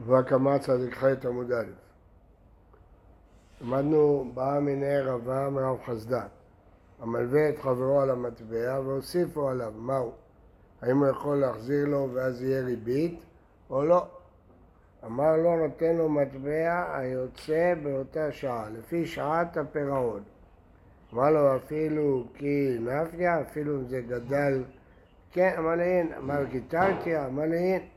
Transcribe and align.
והקמת 0.00 0.60
צדיק 0.60 0.94
ח' 0.94 1.04
עמוד 1.24 1.52
א'. 1.52 1.64
למדנו 3.60 4.30
באה 4.34 4.60
מני 4.60 5.00
רבה 5.00 5.50
מרב 5.50 5.76
חסדן, 5.86 6.26
המלווה 7.00 7.48
את 7.48 7.58
חברו 7.58 8.00
על 8.00 8.10
המטבע 8.10 8.80
והוסיפו 8.80 9.48
עליו, 9.48 9.72
מהו? 9.76 10.12
האם 10.82 10.98
הוא 10.98 11.08
יכול 11.08 11.36
להחזיר 11.36 11.84
לו 11.84 12.08
ואז 12.14 12.42
יהיה 12.42 12.64
ריבית 12.64 13.20
או 13.70 13.84
לא? 13.84 14.06
אמר 15.06 15.36
לו 15.36 15.56
נותן 15.56 15.96
לו 15.96 16.08
מטבע 16.08 16.96
היוצא 16.96 17.74
באותה 17.82 18.32
שעה, 18.32 18.68
לפי 18.70 19.06
שעת 19.06 19.56
הפירעון. 19.56 20.22
אמר 21.14 21.30
לו 21.30 21.56
אפילו 21.56 22.24
כי 22.34 22.76
נפיה, 22.80 23.40
אפילו 23.40 23.76
אם 23.76 23.84
זה 23.88 24.00
גדל, 24.00 24.62
כן, 25.32 25.54
אמר 25.58 25.74
להין, 25.74 26.12
אמר 26.18 26.44
גיטרתיה, 26.44 27.26
אמר 27.26 27.44
להין. 27.46 27.80
והיה 27.80 27.93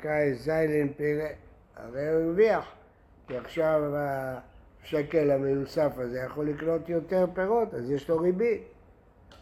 קיץ 0.00 0.38
זיילין 0.38 0.92
פירה, 0.96 1.28
הרי 1.76 2.08
הוא 2.08 2.22
הרוויח, 2.22 2.72
כי 3.28 3.36
עכשיו 3.36 3.82
השקל 4.82 5.30
המיוסף 5.30 5.92
הזה 5.98 6.18
יכול 6.18 6.48
לקנות 6.48 6.88
יותר 6.88 7.26
פירות, 7.34 7.74
אז 7.74 7.90
יש 7.90 8.08
לו 8.08 8.18
ריבית. 8.18 8.62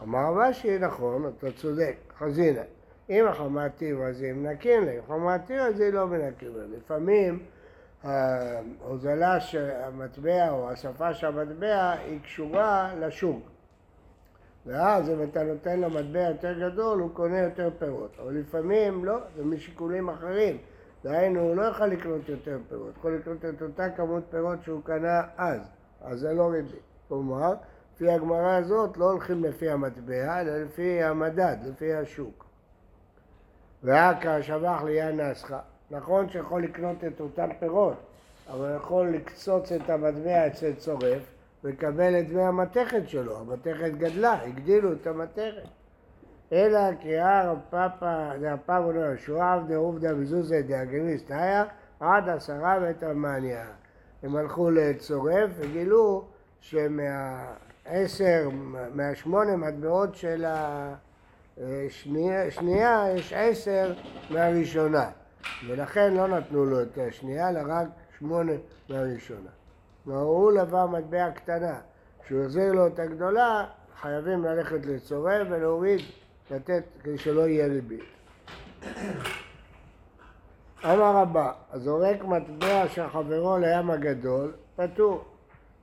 אמר 0.02 0.34
רש"י, 0.36 0.78
נכון, 0.78 1.32
אתה 1.38 1.52
צודק, 1.52 1.94
חזינה. 2.18 2.62
אם 3.10 3.26
החמתיב 3.26 4.00
הזה 4.02 4.32
מנקים 4.32 4.84
לי, 4.84 4.96
חמתיב 5.06 5.60
הזה 5.60 5.90
לא 5.90 6.06
מנקים 6.06 6.48
לי. 6.48 6.76
לפעמים 6.76 7.38
ההוזלה 8.04 9.40
של 9.40 9.70
המטבע 9.70 10.50
או 10.50 10.70
השפה 10.70 11.14
של 11.14 11.26
המטבע 11.26 11.90
היא 11.90 12.20
קשורה 12.20 12.94
לשוק. 13.00 13.48
ואז 14.66 15.10
אם 15.10 15.22
אתה 15.22 15.42
נותן 15.42 15.80
לו 15.80 15.90
מטבע 15.90 16.28
יותר 16.28 16.60
גדול, 16.60 17.00
הוא 17.00 17.10
קונה 17.12 17.38
יותר 17.38 17.70
פירות. 17.78 18.10
אבל 18.22 18.34
לפעמים 18.34 19.04
לא, 19.04 19.18
זה 19.36 19.44
משיקולים 19.44 20.08
אחרים. 20.08 20.58
דהיינו, 21.04 21.40
הוא 21.40 21.56
לא 21.56 21.62
יכול 21.62 21.86
לקנות 21.86 22.28
יותר 22.28 22.58
פירות, 22.68 22.92
יכול 22.98 23.14
לקנות 23.14 23.44
את 23.44 23.62
אותה 23.62 23.90
כמות 23.90 24.22
פירות 24.30 24.58
שהוא 24.64 24.80
קנה 24.84 25.22
אז, 25.36 25.60
אז 26.02 26.20
זה 26.20 26.34
לא 26.34 26.48
ריבית. 26.50 26.80
כלומר, 27.08 27.54
לפי 27.94 28.10
הגמרא 28.10 28.56
הזאת 28.56 28.96
לא 28.96 29.10
הולכים 29.10 29.44
לפי 29.44 29.70
המטבע, 29.70 30.40
אלא 30.40 30.58
לפי 30.58 31.02
המדד, 31.02 31.56
לפי 31.64 31.94
השוק. 31.94 32.44
והכר 33.82 34.42
שבח 34.42 34.82
ליד 34.82 35.14
נסחה. 35.20 35.58
נכון 35.90 36.28
שיכול 36.28 36.62
לקנות 36.62 37.04
את 37.04 37.20
אותם 37.20 37.48
פירות, 37.58 37.96
אבל 38.50 38.76
יכול 38.76 39.08
לקצוץ 39.08 39.72
את 39.72 39.90
המטבע 39.90 40.46
אצל 40.46 40.72
צורף 40.74 41.22
ולקבל 41.64 42.20
את 42.20 42.28
דמי 42.28 42.42
המתכת 42.42 43.08
שלו. 43.08 43.38
המתכת 43.38 43.92
גדלה, 43.98 44.42
הגדילו 44.42 44.92
את 44.92 45.06
המתכת. 45.06 45.68
אלא 46.52 46.80
כי 47.00 47.18
הר 47.18 47.54
פאפא 47.70 48.36
דאפם 48.40 48.82
ולא 48.86 49.14
ישועב 49.14 49.68
דעובדא 49.68 50.12
מזוזה 50.12 50.62
דאגריס 50.66 51.24
תאיה 51.24 51.64
עד 52.00 52.28
עשרה 52.28 52.80
מטר 52.80 53.12
מעניה. 53.12 53.66
הם 54.22 54.36
הלכו 54.36 54.70
לצורף 54.70 55.50
וגילו 55.56 56.24
שמהעשר, 56.60 58.48
מהשמונה 58.94 59.56
מטבעות 59.56 60.14
של 60.14 60.44
השנייה 61.58 63.04
יש 63.16 63.32
עשר 63.32 63.94
מהראשונה 64.30 65.10
ולכן 65.68 66.14
לא 66.14 66.28
נתנו 66.28 66.64
לו 66.64 66.82
את 66.82 66.98
השנייה 66.98 67.48
אלא 67.48 67.60
רק 67.66 67.86
שמונה 68.18 68.52
מהראשונה. 68.88 69.50
הוא 70.04 70.52
לבא 70.52 70.86
מטבע 70.90 71.30
קטנה, 71.30 71.78
כשהוא 72.24 72.42
החזיר 72.42 72.72
לו 72.72 72.86
את 72.86 72.98
הגדולה 72.98 73.66
חייבים 74.00 74.44
ללכת 74.44 74.86
לצורף 74.86 75.46
ולהוריד 75.50 76.00
לתת 76.50 76.82
כדי 77.02 77.18
שלא 77.18 77.48
יהיה 77.48 77.66
ריבית. 77.66 78.04
אמר 80.84 81.16
רבא, 81.16 81.52
הזורק 81.72 82.24
מטבע 82.24 82.88
של 82.88 83.08
חברו 83.08 83.58
לים 83.58 83.90
הגדול, 83.90 84.52
פטור. 84.76 85.24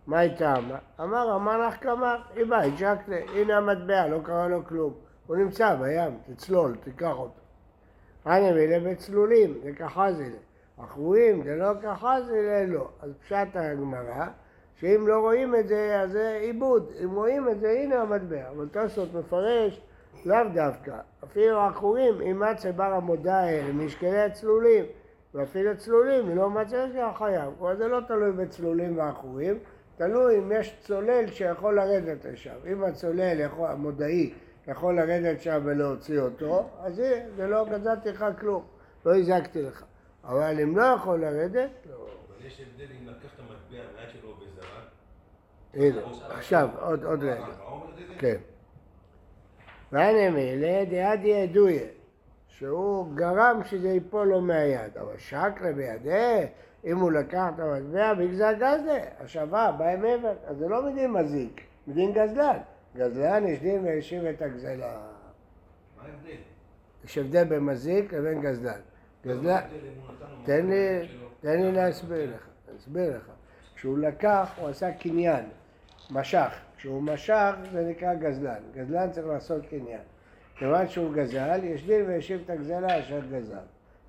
מה 0.08 0.22
איתה 0.22 0.54
אמר? 1.00 1.36
אמר, 1.36 1.68
לך 1.68 1.84
כמה, 1.84 2.16
איבא, 2.36 2.58
הג'קלה, 2.58 3.18
הנה 3.36 3.58
המטבע, 3.58 4.08
לא 4.08 4.20
קרה 4.24 4.48
לו 4.48 4.66
כלום. 4.66 4.94
הוא 5.28 5.36
נמצא 5.36 5.76
בים, 5.76 6.18
תצלול, 6.26 6.76
תיקח 6.84 7.14
אותו. 7.18 7.40
הנה 8.26 8.52
מילה 8.52 8.80
בצלולים, 8.80 9.54
זה 9.64 9.72
כחזילה. 9.72 10.38
אחרויים, 10.84 11.44
זה 11.44 11.56
לא 11.56 11.72
כחזילה, 11.82 12.66
לא. 12.66 12.90
אז 13.02 13.12
פשט 13.24 13.48
הגמרא, 13.54 14.26
שאם 14.76 15.08
לא 15.08 15.20
רואים 15.20 15.56
את 15.56 15.68
זה, 15.68 16.00
אז 16.02 16.12
זה 16.12 16.38
עיבוד. 16.42 16.92
אם 17.04 17.16
רואים 17.16 17.50
את 17.50 17.60
זה, 17.60 17.72
הנה 17.72 18.02
המטבע. 18.02 18.50
אבל 18.50 18.68
תוספות 18.68 19.14
מפרש 19.14 19.82
לאו 20.26 20.38
דווקא. 20.54 20.98
אפילו 21.24 21.62
עכורים, 21.62 22.22
אם 22.22 22.44
מצא 22.52 22.72
בר 22.72 22.84
המודעה 22.94 23.62
למשקלי 23.70 24.22
הצלולים, 24.22 24.86
ואפילו 25.34 25.78
צלולים, 25.78 26.36
לא 26.36 26.50
מצא 26.50 26.88
זה 26.94 27.02
חייב. 27.18 27.54
כלומר 27.58 27.76
זה 27.76 27.88
לא 27.88 28.00
תלוי 28.08 28.32
בצלולים 28.32 28.98
ועכורים, 28.98 29.60
תלוי 29.98 30.38
אם 30.38 30.52
יש 30.52 30.80
צולל 30.82 31.28
שיכול 31.28 31.76
לרדת 31.76 32.26
לשם. 32.26 32.56
אם 32.72 32.84
הצולל 32.84 33.40
יכול, 33.40 33.68
המודעי 33.68 34.34
יכול 34.68 34.96
לרדת 34.96 35.42
שם 35.42 35.60
ולהוציא 35.64 36.20
אותו, 36.20 36.70
אז 36.80 37.02
זה 37.36 37.48
לא 37.48 37.66
גזלתי 37.66 38.10
לך 38.10 38.26
כלום, 38.40 38.64
לא 39.06 39.18
הזקתי 39.18 39.62
לך. 39.62 39.84
אבל 40.28 40.60
אם 40.60 40.78
לא 40.78 40.84
יכול 40.84 41.22
לרדת, 41.22 41.70
לא. 41.90 41.96
אבל 41.96 42.46
יש 42.46 42.62
הבדל 42.62 42.86
אם 43.02 43.08
לקח 43.08 43.34
את 43.36 43.40
המטבע 43.40 43.84
מהיד 43.96 44.10
שלו 44.10 44.34
וזרק. 44.38 44.88
הנה, 45.74 46.02
עכשיו, 46.30 46.70
עוד, 46.80 47.04
עוד 47.04 47.24
רגע. 47.24 47.46
כן. 48.20 48.38
והנה 49.92 50.30
מילה 50.30 50.86
דיאדי 50.86 51.28
ידויה, 51.28 51.88
שהוא 52.48 53.16
גרם 53.16 53.62
שזה 53.66 53.90
ייפול 53.90 54.28
לו 54.28 54.42
מהיד, 54.42 54.98
אבל 54.98 55.18
שקרה 55.18 55.74
בידי, 55.76 56.46
אם 56.86 56.98
הוא 56.98 57.12
לקח 57.12 57.48
את 57.56 57.60
המטבע 57.60 58.14
בגזל 58.14 58.54
גזלה, 58.54 59.00
השווה, 59.20 59.72
בא 59.72 59.96
מעבר, 59.98 60.34
אז 60.46 60.58
זה 60.58 60.68
לא 60.68 60.86
מדין 60.86 61.12
מזיק, 61.12 61.62
מדין 61.88 62.14
גזלן. 62.14 62.58
גזלן 62.96 63.48
יש 63.48 63.60
דין 63.60 63.86
והשיב 63.86 64.26
את 64.26 64.42
הגזלה. 64.42 64.98
מה 65.98 66.04
ההבדל? 66.04 66.38
יש 67.06 67.18
הבדל 67.18 67.44
בין 67.44 67.60
מזיק 67.60 68.14
לבין 68.14 68.42
גזלן. 68.42 68.80
תן 70.46 70.66
לי, 70.66 71.08
תן 71.40 71.62
לי 71.62 71.72
להסביר 71.72 72.36
לך, 72.36 72.48
אסביר 72.78 73.18
לך. 73.18 73.32
כשהוא 73.76 73.98
לקח, 73.98 74.50
הוא 74.58 74.70
עשה 74.70 74.92
קניין, 74.92 75.46
משך. 76.12 76.52
כשהוא 76.78 77.02
משך 77.02 77.54
זה 77.72 77.86
נקרא 77.90 78.14
גזלן. 78.14 78.60
גזלן 78.74 79.12
צריך 79.12 79.28
לעשות 79.28 79.66
קניין. 79.70 80.02
כיוון 80.56 80.88
שהוא 80.88 81.14
גזל, 81.14 81.64
יש 81.64 81.86
דין 81.86 82.06
והשיב 82.08 82.42
את 82.46 82.50
הגזלה 82.50 83.00
אשר 83.00 83.20
גזל. 83.32 83.58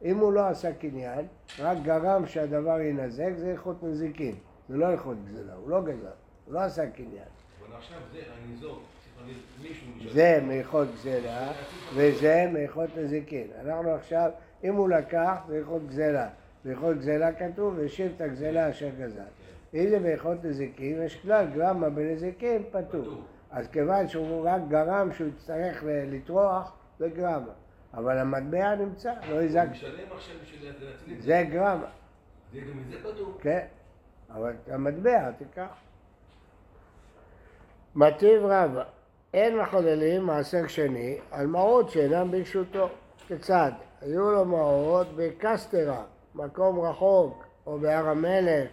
אם 0.05 0.19
הוא 0.19 0.33
לא 0.33 0.47
עשה 0.47 0.73
קניין, 0.73 1.27
רק 1.59 1.78
גרם 1.83 2.27
שהדבר 2.27 2.81
ינזק, 2.81 3.33
זה 3.37 3.51
איכות 3.51 3.83
נזיקין. 3.83 4.34
זה 4.69 4.77
לא 4.77 4.91
איכות 4.91 5.17
גזלה, 5.28 5.55
הוא 5.55 5.71
לא 5.71 5.81
גזל, 5.81 6.07
הוא 6.47 6.55
לא 6.55 6.61
עשה 6.61 6.91
קניין. 6.91 7.11
אבל 7.61 7.77
עכשיו 7.77 7.99
זה, 8.12 8.21
הניזוק, 8.45 8.83
מישהו 9.62 9.87
משלם. 9.97 10.12
זה 10.12 10.41
מאיכות 10.43 10.89
גזלה 10.95 11.53
וזה 11.95 12.47
מאיכות 12.53 12.91
נזיקין. 12.97 13.47
אנחנו 13.65 13.91
עכשיו, 13.91 14.31
אם 14.65 14.75
הוא 14.75 14.89
לקח, 14.89 15.37
זה 15.49 15.63
גזלה. 15.89 16.29
באיכות 16.65 16.99
גזלה 16.99 17.33
כתוב, 17.33 17.75
והשיב 17.79 18.13
את 18.17 18.21
הגזלה 18.21 18.71
אשר 18.71 18.89
גזל. 18.99 19.23
אם 19.75 19.89
זה 19.89 19.99
באיכות 19.99 20.45
נזיקין, 20.45 21.03
יש 21.03 21.17
כלל, 21.17 21.47
גרמה 21.55 21.91
בנזיקין 21.91 22.63
פטור. 22.71 23.23
אז 23.51 23.69
כיוון 23.69 24.09
שהוא 24.09 24.49
רק 24.49 24.61
גרם 24.69 25.13
שהוא 25.13 25.29
יצטרך 25.29 25.83
לטרוח, 25.87 26.73
זה 26.99 27.09
גרמה. 27.09 27.53
אבל 27.95 28.19
המטבע 28.19 28.75
נמצא, 28.75 29.13
לא 29.29 29.43
הזק. 29.43 29.67
משלם 29.71 29.93
עכשיו 30.13 30.35
בשביל 30.43 30.73
להציל 30.73 31.15
את 31.19 31.23
זה. 31.23 31.45
גרמה, 31.51 31.87
זה 32.53 32.61
גם 32.61 32.81
מזה 32.81 32.97
פטור. 32.99 33.39
כן. 33.41 33.67
אבל 34.31 34.53
המטבע 34.71 35.31
תיקח. 35.31 35.69
מטיב 37.95 38.43
רבא, 38.45 38.85
אין 39.35 39.59
מחוללים 39.59 40.23
מעשר 40.23 40.67
שני 40.67 41.19
על 41.31 41.47
מעות 41.47 41.91
שאינם 41.91 42.31
ברשותו. 42.31 42.89
כיצד? 43.27 43.73
היו 44.03 44.31
לו 44.31 44.44
מעות 44.44 45.06
בקסטרה, 45.16 46.03
מקום 46.34 46.80
רחוק, 46.80 47.45
או 47.66 47.78
בהר 47.78 48.09
המלך, 48.09 48.68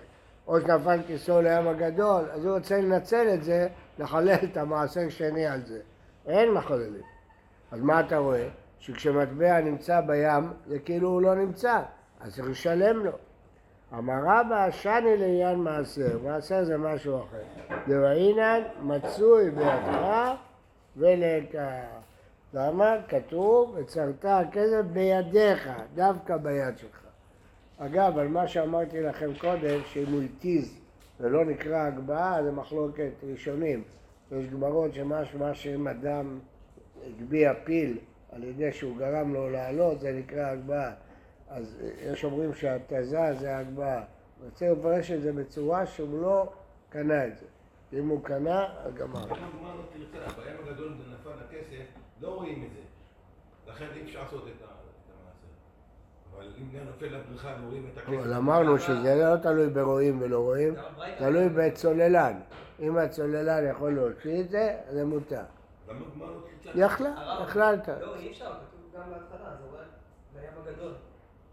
או 0.48 0.62
שנפל 0.62 1.00
כיסו 1.08 1.42
לים 1.42 1.68
הגדול, 1.68 2.24
אז 2.32 2.46
הוא 2.46 2.56
רוצה 2.56 2.82
לנצל 2.82 3.34
את 3.34 3.44
זה, 3.44 3.68
לחלל 4.00 4.36
את 4.44 4.58
המעשר 4.58 5.10
שני 5.10 5.48
על 5.48 5.62
זה. 5.66 5.80
אין 6.28 6.52
מחוללים. 6.52 7.02
אז 7.72 7.82
מה 7.82 8.00
אתה 8.00 8.18
רואה? 8.18 8.48
שכשמטבע 8.80 9.62
נמצא 9.62 10.02
בים, 10.02 10.54
זה 10.68 10.80
כאילו 10.80 11.10
הוא 11.10 11.22
לא 11.22 11.36
נמצא, 11.36 11.82
אז 12.22 12.36
צריך 12.36 12.50
לשלם 12.50 13.06
לו. 13.06 13.12
אמר 13.94 14.20
רבא 14.24 14.72
שני 14.72 15.18
לעניין 15.18 15.60
מעשר, 15.60 16.20
מעשר 16.24 16.64
זה 16.64 16.78
משהו 16.78 17.18
אחר. 17.18 17.76
דראינן 17.88 18.62
מצוי 18.82 19.52
בידך 19.52 20.32
ולקח. 20.98 22.06
למה? 22.54 22.96
כתוב, 23.08 23.76
וצרת 23.78 24.26
הכסף 24.26 24.82
בידיך, 24.94 25.70
דווקא 25.96 26.38
ביד 26.38 26.78
שלך. 26.78 27.06
אגב, 27.78 28.18
על 28.18 28.28
מה 28.28 28.48
שאמרתי 28.48 29.02
לכם 29.02 29.30
קודם, 29.38 29.80
שאם 29.86 30.12
הוא 30.12 30.22
התיז 30.22 30.80
ולא 31.20 31.46
נקרא 31.46 31.78
הגבהה, 31.78 32.44
זה 32.44 32.52
מחלוקת 32.52 33.12
ראשונים. 33.24 33.84
יש 34.32 34.48
גמרות 34.48 34.94
שמשמע 34.94 35.54
שאם 35.54 35.88
אדם 35.88 36.40
הגביה 37.08 37.54
פיל 37.64 37.98
על 38.32 38.44
ידי 38.44 38.72
שהוא 38.74 38.98
גרם 38.98 39.34
לו 39.34 39.50
לעלות, 39.50 40.00
זה 40.00 40.12
נקרא 40.12 40.46
הגבהה. 40.46 40.92
אז 41.50 41.78
יש 42.02 42.24
אומרים 42.24 42.54
שהתזה 42.54 43.34
זה 43.40 43.58
הגבהה. 43.58 44.04
רוצה 44.46 44.72
לפרש 44.72 45.12
את 45.12 45.22
זה 45.22 45.34
בצורה 45.34 45.86
שהוא 45.86 46.22
לא 46.22 46.54
קנה 46.90 47.28
את 47.28 47.38
זה. 47.38 47.46
אם 47.94 48.08
הוא 48.08 48.24
קנה, 48.24 48.68
אז 48.84 48.94
גמר. 48.94 49.26
בים 49.26 49.38
הגדול 50.68 50.94
זה 50.98 51.04
נפל 51.14 51.30
הכסף, 51.30 52.05
לא 52.22 52.28
רואים 52.28 52.64
את 52.64 52.70
זה. 52.74 52.82
לכן 53.72 53.86
אי 53.96 54.04
אפשר 54.04 54.22
לעשות 54.22 54.44
את 54.44 54.62
המעשה. 54.62 55.48
אבל 56.32 56.54
אם 56.62 56.70
זה 56.72 56.84
נופל 56.84 57.06
לבריכה 57.06 57.56
ורואים 57.62 57.90
את 57.94 57.98
הכסף... 57.98 58.14
אבל 58.14 58.34
אמרנו 58.34 58.80
שזה 58.80 59.16
לא 59.16 59.38
תלוי 59.38 59.70
ברואים 59.70 60.22
ולא 60.22 60.40
רואים, 60.40 60.76
תלוי 61.18 61.50
בצוללן. 61.50 62.40
אם 62.80 62.98
הצוללן 62.98 63.70
יכול 63.70 63.96
להוציא 63.96 64.42
את 64.42 64.50
זה, 64.50 64.78
זה 64.90 65.06
מותר. 65.06 65.42
לא? 65.88 65.94
יכלה, 66.76 67.14
הרב, 67.18 67.48
יכלת. 67.48 67.88
לא, 67.88 68.16
אי 68.16 68.32
אפשר, 68.32 68.46
כתוב 68.46 69.02
גם 69.02 69.10
בהתחלה, 69.10 69.56
זה 69.56 69.78
בים 70.34 70.50
הגדול. 70.66 70.94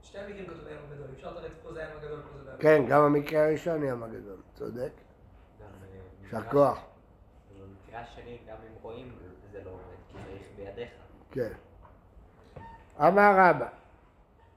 שתי 0.02 0.18
המקרים 0.18 0.46
כתוב 0.46 0.64
בים 0.64 0.76
הגדול, 0.90 1.06
אי 1.08 1.14
אפשר 1.14 1.30
לתת 1.38 1.50
פה 1.62 1.72
זה 1.72 1.82
ים 1.82 1.88
הגדול, 1.98 2.20
פה 2.20 2.38
זה 2.44 2.50
בים. 2.50 2.58
כן, 2.60 2.84
גם 2.88 3.02
המקרה 3.02 3.44
הראשון 3.44 3.82
ים 3.84 4.02
הגדול, 4.02 4.36
צודק. 4.54 4.90
יישר 6.22 6.42
כוח. 6.50 6.78
במקרה 7.60 8.00
השני, 8.00 8.38
גם 8.48 8.56
אם 8.68 8.74
רואים, 8.82 9.12
זה 9.52 9.64
לא 9.64 9.70
צריך 10.12 10.42
בידיך. 10.56 10.90
כן. 11.30 11.52
אמר 13.00 13.34
רבא, 13.38 13.66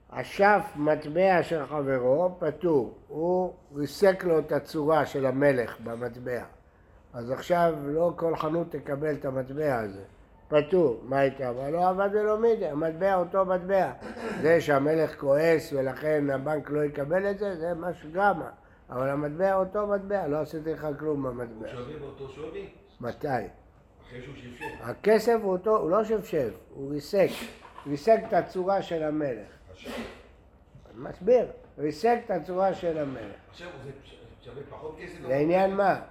אשף 0.10 0.62
מטבע 0.76 1.44
של 1.44 1.66
חברו, 1.66 2.36
פטור. 2.40 2.94
הוא 3.08 3.54
ריסק 3.76 4.24
לו 4.24 4.40
את 4.40 4.52
הצורה 4.52 5.06
של 5.06 5.26
המלך 5.26 5.80
במטבע. 5.84 6.44
אז 7.14 7.32
עכשיו 7.32 7.74
לא 7.84 8.14
כל 8.16 8.36
חנות 8.36 8.68
תקבל 8.72 9.16
את 9.16 9.26
המטבע 9.26 9.76
הזה. 9.76 10.04
פטור. 10.48 11.00
מה 11.04 11.20
הייתה? 11.20 11.50
אבל 11.50 11.70
לא 11.70 11.90
עבד 11.90 12.10
ולא 12.14 12.38
מידי, 12.38 12.68
המטבע 12.68 13.16
אותו 13.16 13.46
מטבע. 13.46 13.92
זה 14.42 14.62
שהמלך 14.62 15.20
כועס 15.20 15.74
ולכן 15.74 16.30
הבנק 16.30 16.70
לא 16.70 16.84
יקבל 16.84 17.32
את 17.32 17.40
זה, 17.40 17.56
זה 17.56 17.74
משהו 17.74 18.10
גרמה. 18.12 18.50
אבל 18.90 19.10
המטבע 19.10 19.56
אותו 19.56 19.88
מטבע, 19.88 20.28
לא 20.28 20.38
עשיתי 20.38 20.74
לך 20.74 20.88
כלום 21.00 21.26
הוא 21.26 21.32
במטבע. 21.34 21.68
שווה 21.68 22.00
באותו 22.00 22.30
שווי? 22.30 22.70
מתי? 23.02 23.28
הכסף 24.82 25.36
הוא 25.42 25.52
אותו, 25.52 25.78
הוא 25.78 25.90
לא 25.90 26.04
שפשף, 26.04 26.50
הוא 26.74 26.92
ריסק. 26.92 27.30
ריסק 27.88 28.20
את 28.28 28.34
הצורה 28.34 28.82
של 28.82 29.04
המלך. 29.04 29.48
עכשיו, 29.72 29.92
מסביר, 30.96 31.46
ריסק 31.78 32.18
את 32.26 32.32
הצורה 32.32 32.74
של 32.74 32.98
המלך. 32.98 33.36
עכשיו 33.50 33.68
זה 33.84 33.92
שווה 34.42 34.64
פחות 34.70 34.98
כסף? 35.02 35.20
לעניין 35.22 35.76
מה? 35.76 36.02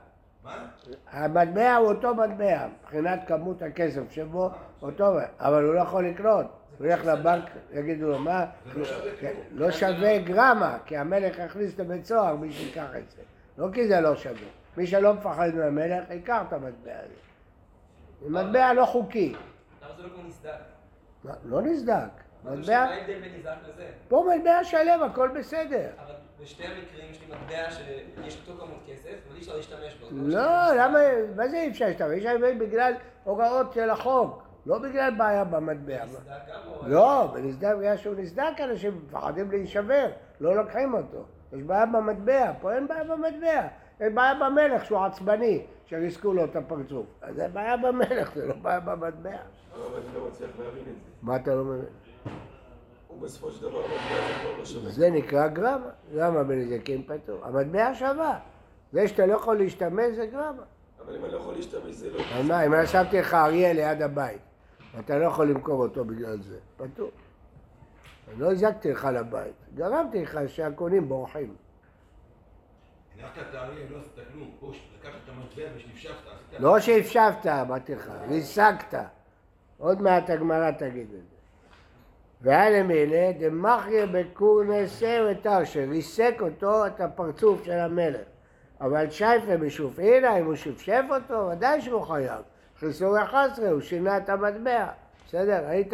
מה? 0.44 0.66
המטבע 1.10 1.74
הוא 1.74 1.88
אותו 1.88 2.14
מטבע, 2.14 2.66
מבחינת 2.82 3.20
כמות 3.26 3.62
הכסף 3.62 4.10
שבו, 4.10 4.50
אותו, 4.82 5.18
אבל 5.38 5.64
הוא 5.64 5.74
לא 5.74 5.80
יכול 5.80 6.08
לקנות. 6.08 6.46
הוא 6.78 6.86
ילך 6.86 7.04
לבנק, 7.04 7.44
יגידו 7.72 8.08
לו, 8.08 8.18
מה? 8.18 8.46
לא 8.74 8.84
שווה 8.84 9.16
כן. 9.20 9.32
לא 9.52 9.70
שווה 9.70 10.18
גרמה, 10.18 10.78
כי 10.86 10.96
המלך 10.96 11.38
יכניס 11.38 11.78
לבית 11.78 12.04
סוהר, 12.04 12.36
מי 12.36 12.52
שיקח 12.52 12.88
את 12.96 13.10
זה. 13.10 13.22
לא 13.58 13.68
כי 13.72 13.88
זה 13.88 14.00
לא 14.00 14.16
שווה. 14.16 14.48
מי 14.76 14.86
שלא 14.86 15.14
מפחד 15.14 15.54
מהמלך, 15.54 16.10
ייקח 16.10 16.42
את 16.48 16.52
המטבע 16.52 16.92
הזה. 16.92 17.23
זה 18.24 18.30
מטבע 18.30 18.72
לא 18.72 18.84
חוקי. 18.84 19.34
למה 19.82 19.94
זה 19.96 20.02
לא 20.02 20.08
כמו 20.08 20.22
נסדק? 20.28 20.50
לא- 21.44 21.62
נסדק. 21.62 21.94
מטבע, 22.44 22.84
מה 22.84 22.90
ההבדל 22.90 23.20
בין 23.20 23.32
נסדק 23.34 23.56
לזה? 23.68 23.86
פה 24.08 24.26
מטבע 24.36 24.64
שלם, 24.64 25.02
הכל 25.02 25.28
בסדר. 25.38 25.88
אבל 25.98 26.14
בשתי 26.40 26.64
המקרים 26.64 27.10
יש 27.10 27.20
לי 27.20 27.26
מטבע 27.26 27.70
שיש 27.70 28.40
אותו 28.40 28.60
כמות 28.60 28.78
כסף, 28.86 29.08
אבל 29.28 29.36
אי 29.36 29.40
אפשר 29.40 29.56
להשתמש 29.56 29.94
בו. 30.00 30.06
לא, 30.12 30.74
למה, 30.76 30.98
מה 31.36 31.48
זה 31.48 31.56
אי 31.56 31.70
אפשר 31.70 31.86
להשתמש? 31.86 32.10
יש 32.16 32.24
להשתמש 32.24 32.54
בגלל 32.58 32.92
הוראות 33.24 33.72
של 33.72 33.90
החוק, 33.90 34.42
לא 34.66 34.78
בגלל 34.78 35.14
בעיה 35.18 35.44
במטבע. 35.44 36.04
נסדק 36.04 36.30
גם 36.48 36.60
או... 36.66 36.88
לא, 36.88 37.30
בנסדק, 37.34 37.74
בגלל 37.78 37.96
שהוא 37.96 38.14
נסדק 38.18 38.60
אנשים 38.60 39.02
מפחדים 39.06 39.50
להישבר, 39.50 40.06
לא 40.40 40.56
לוקחים 40.56 40.94
אותו. 40.94 41.24
יש 41.52 41.62
בעיה 41.62 41.86
במטבע, 41.86 42.52
פה 42.60 42.72
אין 42.74 42.88
בעיה 42.88 43.04
במטבע. 43.04 43.68
יש 44.00 44.12
בעיה 44.14 44.34
במלך 44.34 44.84
שהוא 44.84 44.98
עצבני, 44.98 45.62
שריסקו 45.86 46.32
לו 46.32 46.44
את 46.44 46.56
הפרצוף. 46.56 47.06
אז 47.22 47.36
זה 47.36 47.48
בעיה 47.48 47.76
במלך, 47.76 48.34
זה 48.34 48.46
לא 48.46 48.54
בעיה 48.62 48.80
במטבע. 48.80 49.30
לא 49.76 50.30
זה. 50.32 50.46
מה 51.22 51.36
אתה 51.36 51.54
לא 51.54 51.64
מבין? 51.64 51.84
הוא 53.08 53.22
בסופו 53.22 53.50
של 53.50 53.62
דבר 53.62 53.80
מטבע 53.80 54.26
זה 54.28 54.34
כבר 54.42 54.58
לא 54.58 54.64
שווה. 54.64 54.90
זה 54.90 55.10
נקרא 55.10 55.48
גרמה. 55.48 55.90
גרמה 56.14 56.42
בנזקים 56.42 57.02
פטור. 57.02 57.44
המטבע 57.44 57.94
שווה. 57.94 58.38
זה 58.92 59.08
שאתה 59.08 59.26
לא 59.26 59.34
יכול 59.34 59.58
להשתמש 59.58 60.14
זה 60.14 60.26
גרמה. 60.26 60.62
אבל 61.04 61.16
אם 61.16 61.24
אני 61.24 61.32
לא 61.32 61.38
יכול 61.38 61.54
להשתמש 61.54 61.94
זה 61.94 62.10
לא... 62.10 62.20
אז 62.34 62.46
מה, 62.46 62.66
אם 62.66 62.74
אני 62.74 62.86
שמתי 62.86 63.18
לך 63.18 63.34
אריה 63.34 63.72
ליד 63.72 64.02
הבית, 64.02 64.40
ואתה 64.96 65.18
לא 65.18 65.24
יכול 65.24 65.50
למכור 65.50 65.82
אותו 65.82 66.04
בגלל 66.04 66.42
זה, 66.42 66.56
פטור. 66.76 67.10
לא 68.38 68.52
הזקתי 68.52 68.90
לך 68.92 69.04
לבית, 69.04 69.54
גרמתי 69.74 70.22
לך 70.22 70.38
שהקונים 70.46 71.08
בורחים. 71.08 71.54
הנחת 73.18 73.38
את 73.50 73.54
האריה, 73.54 73.86
לא 73.90 73.98
עשית 73.98 74.28
כלום. 74.32 74.50
פה 74.60 74.72
לקחת 74.98 75.18
את 75.24 75.28
המטבע 75.28 75.76
ושנפשפת, 75.76 76.10
עשית... 76.10 76.60
לא 76.60 76.76
אמרתי 77.62 77.94
לך, 77.94 78.10
ריסקת. 78.28 78.98
עוד 79.78 80.02
מעט 80.02 80.30
הגמרא 80.30 80.70
תגיד 80.70 81.02
את 81.02 81.10
זה. 81.10 81.34
והיה 82.40 82.70
למילה 82.70 83.32
דמחיה 83.38 84.06
בקורנסה 84.06 85.26
ותרשה, 85.30 85.84
ריסק 85.84 86.34
אותו 86.40 86.86
את 86.86 87.00
הפרצוף 87.00 87.64
של 87.64 87.72
המלך. 87.72 88.20
אבל 88.80 89.10
שייפה 89.10 89.56
בשופעינה, 89.56 90.38
אם 90.38 90.44
הוא 90.44 90.54
שפשף 90.54 91.02
אותו, 91.10 91.48
ודאי 91.52 91.80
שהוא 91.80 92.02
חייב. 92.02 92.42
חיסור 92.78 93.22
11, 93.22 93.70
הוא 93.70 93.80
שינה 93.80 94.16
את 94.16 94.28
המטבע. 94.28 94.86
בסדר, 95.26 95.66
היית? 95.66 95.92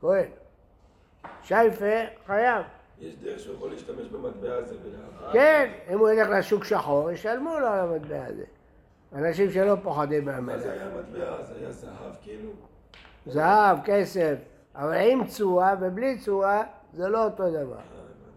כהן. 0.00 0.28
שייפה 1.42 2.00
חייב. 2.26 2.64
יש 2.98 3.14
דרך 3.22 3.40
שהוא 3.40 3.54
יכול 3.54 3.70
להשתמש 3.70 4.06
במטבע 4.06 4.54
הזה 4.54 4.74
ולהעביר. 4.84 5.32
כן, 5.32 5.72
אם 5.92 5.98
הוא 5.98 6.10
ילך 6.10 6.28
לשוק 6.28 6.64
שחור, 6.64 7.10
ישלמו 7.10 7.58
לו 7.58 7.66
על 7.66 7.80
המטבע 7.80 8.24
הזה. 8.26 8.44
אנשים 9.12 9.50
שלא 9.50 9.76
פוחדים 9.82 10.24
מה 10.24 10.32
מהמלך. 10.32 10.62
זה 10.62 10.72
היה 10.72 10.88
מטבע? 10.88 11.42
זה 11.42 11.54
היה 11.56 11.72
זהב 11.72 12.14
כאילו? 12.22 12.50
זהב, 13.26 13.78
כסף, 13.84 14.34
אבל 14.74 14.94
עם 14.94 15.26
צורה 15.26 15.74
ובלי 15.80 16.18
צורה 16.18 16.62
זה 16.92 17.08
לא 17.08 17.24
אותו 17.24 17.50
דבר. 17.50 17.80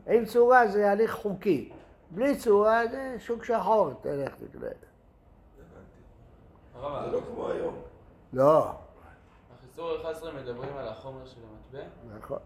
עם 0.08 0.26
צורה 0.26 0.68
זה 0.68 0.92
הליך 0.92 1.12
חוקי, 1.12 1.72
בלי 2.12 2.38
צורה 2.38 2.88
זה 2.92 3.16
שוק 3.20 3.44
שחור, 3.44 3.92
תלך 4.02 4.36
תקנה. 4.36 4.68
זה 7.06 7.12
לא 7.12 7.22
כמו 7.28 7.50
היום. 7.50 7.76
לא, 8.34 8.72
החיסור 9.58 9.96
11 10.02 10.34
מדברים 10.34 10.78
על 10.78 10.88
החומר 10.88 11.26
של 11.26 11.42
המטבע? 11.42 11.88
נכון. 12.18 12.40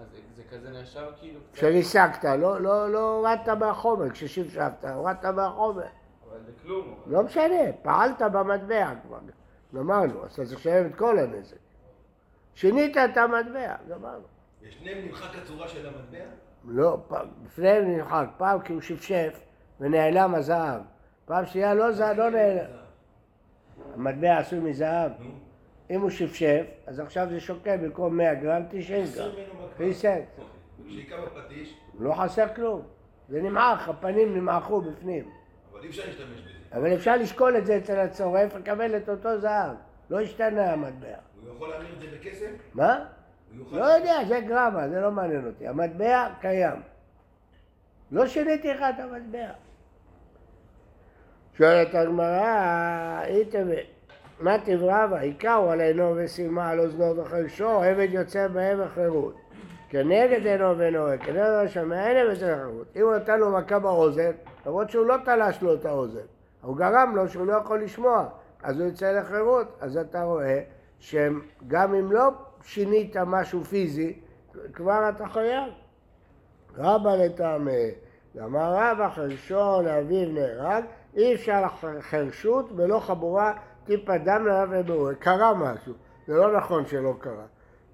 אז 0.00 0.06
זה- 0.10 0.18
זה 0.36 0.42
כזה 0.50 0.80
נחשב 0.80 1.06
כאילו. 1.20 1.40
כשריסקת, 1.52 2.24
לא, 2.24 2.60
לא, 2.60 2.92
לא 2.92 3.16
הורדת 3.16 3.48
מהחומר, 3.48 4.10
כששפשפת, 4.10 4.84
הורדת 4.84 5.24
מהחומר. 5.24 5.82
אבל 6.30 6.38
זה 6.46 6.52
כלום. 6.62 6.94
לא 7.06 7.22
משנה, 7.22 7.72
פעלת 7.82 8.22
במטבע 8.32 8.94
כבר, 9.06 9.18
גמרנו, 9.74 10.24
אז 10.24 10.32
אתה 10.32 10.42
לשלם 10.42 10.86
את 10.86 10.94
כל 10.94 11.18
הנזק. 11.18 11.56
שינית 12.54 12.96
את 12.96 13.16
המטבע, 13.16 13.74
גמרנו. 13.90 14.24
בשניהם 14.62 14.98
נמחק 15.08 15.38
הצורה 15.42 15.68
של 15.68 15.86
המטבע? 15.86 16.24
לא, 16.68 16.98
לפניהם 17.44 17.84
נמחק, 17.84 18.26
פעם 18.36 18.60
כי 18.60 18.72
הוא 18.72 18.80
שפשף 18.80 19.40
ונעלם 19.80 20.34
הזהב. 20.34 20.80
פעם 21.24 21.46
שנייה 21.46 21.74
לא 21.74 21.92
זהב, 21.92 22.16
לא 22.16 22.30
נעלם. 22.30 22.70
המטבע 23.94 24.38
עשוי 24.38 24.58
מזהב. 24.58 25.12
נו. 25.20 25.30
אם 25.90 26.00
הוא 26.00 26.10
שפשף, 26.10 26.66
אז 26.86 27.00
עכשיו 27.00 27.26
זה 27.30 27.40
שוקל 27.40 27.76
במקום 27.76 28.16
100 28.16 28.34
גרם 28.34 28.62
90 28.70 29.04
חסר 29.04 29.30
גרם. 29.30 29.44
חיסק. 29.76 30.22
אוקיי. 30.38 31.64
לא 31.98 32.14
חסר 32.14 32.54
כלום. 32.54 32.82
זה 33.28 33.42
נמעך, 33.42 33.88
הפנים 33.88 34.36
נמעכו 34.36 34.80
בפנים. 34.80 35.30
אבל 35.72 35.82
אי 35.82 35.88
אפשר 35.88 36.02
להשתמש 36.06 36.40
בזה. 36.40 36.78
אבל 36.78 36.94
אפשר 36.94 37.16
לשקול 37.16 37.56
את 37.56 37.66
זה 37.66 37.76
אצל 37.76 37.98
הצורף, 37.98 38.54
לקבל 38.54 38.96
את 38.96 39.08
אותו 39.08 39.38
זהב. 39.40 39.76
לא 40.10 40.20
השתנה 40.20 40.72
המטבע. 40.72 41.08
הוא 41.42 41.54
יכול 41.54 41.68
להמיר 41.68 41.94
את 41.94 42.00
זה 42.00 42.06
בכסף? 42.18 42.50
מה? 42.74 43.04
לא 43.72 43.84
יודע, 43.84 44.24
זה 44.28 44.40
גרמה, 44.40 44.88
זה 44.88 45.00
לא 45.00 45.10
מעניין 45.10 45.46
אותי. 45.46 45.68
המטבע 45.68 46.28
קיים. 46.40 46.82
לא 48.10 48.26
שיניתי 48.26 48.68
לך 48.68 48.80
את 48.80 49.00
המטבע. 49.00 49.48
שואלת 51.58 51.94
הגמרא, 51.94 53.22
איתווה, 53.24 53.76
מה 54.40 54.58
תברבה? 54.58 55.18
היכהו 55.18 55.70
על 55.70 55.80
עינו 55.80 56.12
ושימה 56.16 56.68
על 56.68 56.80
אוזנו 56.80 57.16
וחרשו, 57.16 57.68
עבד 57.68 58.08
יוצא 58.10 58.48
בהם 58.48 58.80
וחירות. 58.84 59.34
כנגד 59.88 60.46
עינו 60.46 60.78
ונוהג, 60.78 61.20
כנגד 61.20 61.50
השמע 61.64 62.08
אין 62.08 62.16
עבד 62.16 62.34
של 62.34 62.54
חירות. 62.56 62.86
אם 62.96 63.02
הוא 63.02 63.14
נתן 63.14 63.40
לו 63.40 63.50
מכה 63.50 63.78
באוזן, 63.78 64.30
למרות 64.66 64.90
שהוא 64.90 65.06
לא 65.06 65.16
תלש 65.24 65.62
לו 65.62 65.74
את 65.74 65.84
האוזן, 65.84 66.20
הוא 66.62 66.76
גרם 66.76 67.12
לו 67.16 67.28
שהוא 67.28 67.46
לא 67.46 67.52
יכול 67.52 67.82
לשמוע, 67.82 68.28
אז 68.62 68.80
הוא 68.80 68.88
יוצא 68.88 69.12
לחירות. 69.12 69.66
אז 69.80 69.96
אתה 69.96 70.22
רואה 70.22 70.60
שגם 71.00 71.94
אם 71.94 72.12
לא 72.12 72.30
שינית 72.62 73.16
משהו 73.16 73.64
פיזי, 73.64 74.18
כבר 74.72 75.08
אתה 75.08 75.26
חייב. 75.26 75.72
רבא 76.76 77.16
לטעמי, 77.16 77.90
אמר 78.44 78.74
רבא 78.74 79.10
חרשון 79.10 79.86
אביו 79.86 80.28
נהרג, 80.28 80.84
אי 81.16 81.34
אפשר 81.34 81.62
חרשות 82.00 82.70
ולא 82.76 82.98
חבורה 82.98 83.52
טיפה 83.84 84.18
דם 84.18 84.46
לעליו 84.46 84.68
ובאוהל. 84.72 85.14
קרה 85.14 85.54
משהו, 85.54 85.92
זה 86.26 86.34
לא 86.34 86.56
נכון 86.56 86.86
שלא 86.86 87.14
קרה. 87.18 87.44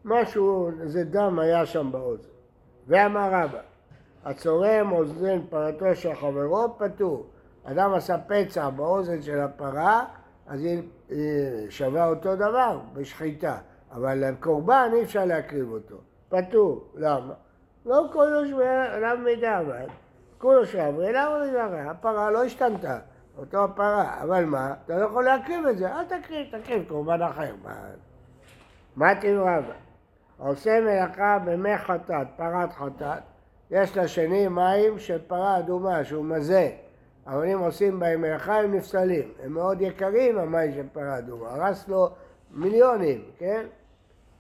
משהו, 0.05 0.71
איזה 0.81 1.05
דם 1.05 1.39
היה 1.39 1.67
שם 1.67 1.93
באוזן. 1.93 2.29
ואמר 2.87 3.29
רבא, 3.33 3.61
הצורם 4.25 4.93
אוזן 4.93 5.41
פרתו 5.51 5.95
של 5.95 6.15
חברו 6.15 6.79
פטור. 6.79 7.27
אדם 7.65 7.95
עשה 7.95 8.17
פצע 8.19 8.71
באוזן 8.71 9.23
של 9.23 9.41
הפרה, 9.41 10.05
אז 10.47 10.65
היא 10.65 10.83
שווה 11.69 12.09
אותו 12.09 12.37
דבר 12.37 12.79
בשחיטה, 12.95 13.57
אבל 13.93 14.31
לקורבן 14.31 14.91
אי 14.95 15.03
אפשר 15.03 15.25
להקריב 15.25 15.73
אותו. 15.73 15.97
פטור. 16.29 16.85
למה? 16.95 17.35
לא 17.87 18.09
כולו 18.13 18.49
שווה 18.49 18.95
עליו 18.95 19.19
מידע, 19.25 19.61
אבל 19.61 19.87
כולו 20.39 20.67
שווה, 20.67 21.13
למה 21.13 21.45
מידע? 21.47 21.91
הפרה 21.91 22.31
לא 22.31 22.45
השתנתה, 22.45 22.99
אותו 23.41 23.65
הפרה, 23.65 24.23
אבל 24.23 24.45
מה? 24.45 24.75
אתה 24.85 24.99
לא 24.99 25.05
יכול 25.05 25.25
להקריב 25.25 25.67
את 25.67 25.79
זה, 25.79 25.93
אל 25.93 26.05
תקריב, 26.05 26.47
תקריב 26.61 26.85
קורבן 26.89 27.23
אחר. 27.23 27.55
מה, 27.65 27.75
מה 28.97 29.15
תמרבה? 29.15 29.75
העושה 30.39 30.81
מלאכה 30.81 31.39
במי 31.45 31.79
חטאת, 31.79 32.27
פרת 32.37 32.73
חטאת, 32.73 33.23
יש 33.71 33.97
לשני 33.97 34.49
מים 34.49 34.99
של 34.99 35.19
פרה 35.27 35.59
אדומה 35.59 36.05
שהוא 36.05 36.25
מזה, 36.25 36.71
אבל 37.27 37.45
אם 37.45 37.59
עושים 37.59 38.01
בהם 38.01 38.21
מלאכה 38.21 38.61
הם 38.61 38.75
נפסלים, 38.75 39.33
הם 39.45 39.53
מאוד 39.53 39.81
יקרים 39.81 40.39
המים 40.39 40.73
של 40.75 40.87
פרה 40.93 41.19
אדומה, 41.19 41.51
הרס 41.51 41.89
לו 41.89 42.09
מיליונים, 42.51 43.23
כן? 43.39 43.67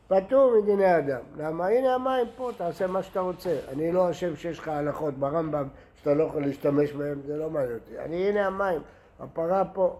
פטור 0.08 0.60
מדיני 0.60 0.98
אדם. 0.98 1.20
למה? 1.36 1.66
הנה 1.66 1.94
המים 1.94 2.26
פה, 2.36 2.50
תעשה 2.56 2.86
מה 2.86 3.02
שאתה 3.02 3.20
רוצה. 3.20 3.56
אני 3.68 3.92
לא 3.92 4.10
אשם 4.10 4.36
שיש 4.36 4.58
לך 4.58 4.68
הלכות 4.68 5.14
ברמב"ם 5.14 5.68
שאתה 6.00 6.14
לא 6.14 6.24
יכול 6.24 6.42
להשתמש 6.42 6.92
בהם, 6.92 7.20
זה 7.26 7.36
לא 7.36 7.50
מעניין 7.50 7.74
אותי. 7.74 7.98
אני, 7.98 8.28
הנה 8.28 8.46
המים, 8.46 8.80
הפרה 9.20 9.64
פה. 9.64 9.98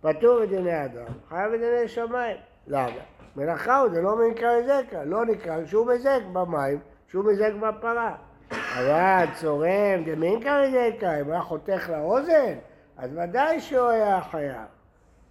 פטור 0.00 0.40
מדיני 0.42 0.84
אדם, 0.84 1.12
חייב 1.28 1.52
בדיני 1.52 1.88
שמיים. 1.88 2.36
למה? 2.66 3.00
מלאכה 3.36 3.78
הוא 3.78 3.90
זה 3.90 4.02
לא 4.02 4.16
מנקרא 4.16 4.56
לזקה, 4.56 5.04
לא 5.04 5.24
נקרא 5.26 5.64
שהוא 5.66 5.86
מזק 5.86 6.20
במים, 6.32 6.78
שהוא 7.08 7.24
מזק 7.24 7.52
בפרה. 7.60 8.14
אבל 8.50 9.24
צורם 9.34 10.04
דמינקרא 10.06 10.62
לזקה, 10.62 11.20
אם 11.20 11.30
היה 11.30 11.40
חותך 11.40 11.90
לאוזן, 11.90 12.54
אז 12.96 13.10
ודאי 13.16 13.60
שהוא 13.60 13.88
היה 13.88 14.20
חייב. 14.20 14.66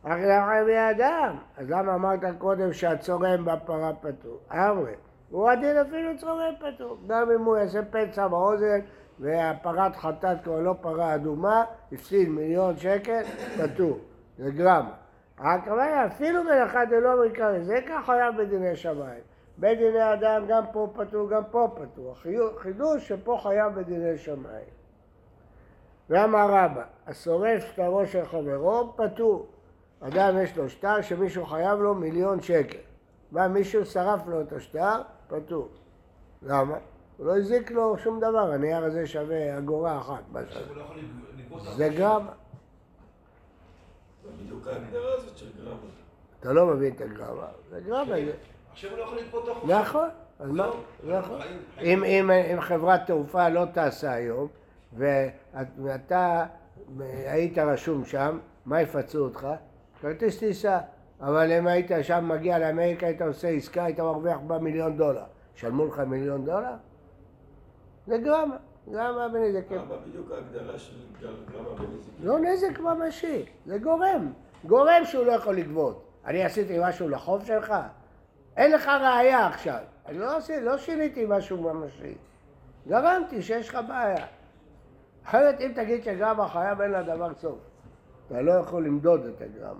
רק 0.05 0.19
לחייב 0.19 0.67
אדם. 0.67 1.35
אז 1.57 1.69
למה 1.69 1.95
אמרת 1.95 2.19
קודם 2.37 2.73
שהצורם 2.73 3.45
בפרה 3.45 3.91
פטור? 4.01 4.39
אמרי, 4.51 4.93
הוא 5.29 5.49
הדין 5.49 5.77
אפילו 5.77 6.17
צורם 6.17 6.53
פטור. 6.59 6.97
גם 7.07 7.31
אם 7.31 7.43
הוא 7.43 7.57
יעשה 7.57 7.79
פצע 7.91 8.27
באוזן 8.27 8.79
והפרת 9.19 9.95
חטאת 9.95 10.43
כבר 10.43 10.59
לא 10.59 10.75
פרה 10.81 11.15
אדומה, 11.15 11.65
הפסיד 11.91 12.29
מיליון 12.29 12.77
שקל, 12.77 13.23
פטור. 13.57 13.99
זה 14.37 14.51
גרמה. 14.51 14.93
הכוונה, 15.37 16.05
אפילו 16.05 16.43
מלאכה 16.43 16.85
דלא 16.85 17.25
מקרא 17.25 17.51
לזה, 17.51 17.79
כך 17.87 18.05
חייב 18.05 18.37
בדיני 18.37 18.75
שמיים. 18.75 19.21
בית 19.57 19.79
דיני 19.79 20.13
אדם 20.13 20.45
גם 20.47 20.63
פה 20.71 20.87
פטור, 20.93 21.29
גם 21.29 21.43
פה 21.51 21.67
פטור. 21.75 22.15
חידוש 22.57 23.07
שפה 23.07 23.39
חייב 23.43 23.73
בדיני 23.75 24.17
שמיים. 24.17 24.65
ואמר 26.09 26.47
רבא, 26.49 26.83
השורף 27.07 27.65
שטרו 27.71 28.05
של 28.05 28.25
חברו 28.25 28.93
פטור. 28.95 29.47
אדם 30.01 30.37
יש 30.43 30.57
לו 30.57 30.69
שטר 30.69 31.01
שמישהו 31.01 31.45
חייב 31.45 31.79
לו 31.79 31.95
מיליון 31.95 32.41
שקל. 32.41 32.77
בא 33.31 33.47
מישהו 33.47 33.85
שרף 33.85 34.27
לו 34.27 34.41
את 34.41 34.53
השטר, 34.53 35.01
פטור. 35.27 35.67
למה? 36.41 36.77
הוא 37.23 37.29
לא 37.31 37.37
הזיק 37.37 37.71
לו 37.71 37.97
שום 37.97 38.19
דבר, 38.19 38.51
הנייר 38.51 38.83
הזה 38.83 39.07
שווה 39.07 39.57
אגורה 39.57 39.97
אחת. 39.97 40.23
לא 40.33 40.41
זה 41.77 41.89
של 41.89 41.95
גרמה. 41.97 42.31
אתה 46.39 46.53
לא 46.53 46.65
מבין 46.67 46.93
את 46.93 47.01
הגרמה. 47.01 47.47
זה 47.69 47.79
גרמה. 47.79 48.05
זה- 48.05 48.31
עכשיו 48.71 48.89
הוא 48.89 48.97
לא 48.97 49.03
יכול 49.03 49.17
לגבות 49.17 49.43
את 49.43 49.49
החופשה. 49.49 49.81
נכון, 49.81 50.07
אז 50.39 50.49
מה? 50.49 50.69
לא, 51.03 51.19
נכון. 51.19 51.39
אם, 51.81 52.61
חברת 52.61 53.01
תעופה 53.07 53.49
לא 53.49 53.63
טסה 53.73 54.11
היום, 54.13 54.47
ואת- 54.97 55.33
ואתה 55.83 56.45
היית 57.25 57.57
רשום 57.57 58.05
שם, 58.05 58.39
מה 58.65 58.81
יפצו 58.81 59.19
אותך? 59.19 59.47
כרטיס 60.01 60.39
טיסה. 60.39 60.79
אבל 61.21 61.51
אם 61.51 61.67
היית 61.67 61.91
שם 62.01 62.29
מגיע 62.29 62.59
לאמריקה, 62.59 63.05
היית 63.05 63.21
עושה 63.21 63.47
עסקה, 63.47 63.83
היית 63.83 63.99
מרוויח 63.99 64.37
בה 64.47 64.57
מיליון 64.57 64.97
דולר. 64.97 65.23
שלמו 65.55 65.85
לך 65.85 65.99
מיליון 65.99 66.45
דולר? 66.45 66.73
זה 68.07 68.17
גרמה. 68.17 68.55
גרמה 68.91 69.27
בנזקים. 69.27 69.77
גרמה 69.77 69.95
בדיוק 70.07 70.31
ההגדרה 70.31 70.79
של 70.79 70.95
גר- 71.21 71.35
גרמה 71.51 71.69
בנזיקין. 71.75 72.25
לא 72.25 72.39
נזק 72.39 72.79
ממשי, 72.79 73.45
זה 73.65 73.77
גורם. 73.77 74.33
גורם 74.65 75.05
שהוא 75.05 75.25
לא 75.25 75.31
יכול 75.31 75.55
לגבות. 75.55 76.03
אני 76.25 76.43
עשיתי 76.43 76.77
משהו 76.81 77.09
לחוב 77.09 77.45
שלך? 77.45 77.73
אין 78.57 78.71
לך 78.71 78.87
ראייה 78.87 79.47
עכשיו. 79.47 79.77
אני 80.05 80.17
לא, 80.17 80.37
עשיתי, 80.37 80.61
לא 80.65 80.77
שיניתי 80.77 81.25
משהו 81.27 81.73
ממשי. 81.73 82.13
גרמתי 82.87 83.41
שיש 83.41 83.69
לך 83.69 83.77
בעיה. 83.87 84.25
אחרת 85.25 85.61
אם 85.61 85.71
תגיד 85.75 86.03
שגרמה 86.03 86.47
חייב 86.47 86.81
אין 86.81 86.91
לה 86.91 87.03
דבר 87.03 87.33
סוף. 87.33 87.57
אתה 88.27 88.41
לא 88.41 88.51
יכול 88.51 88.85
למדוד 88.85 89.25
את 89.25 89.41
הגרמה. 89.41 89.79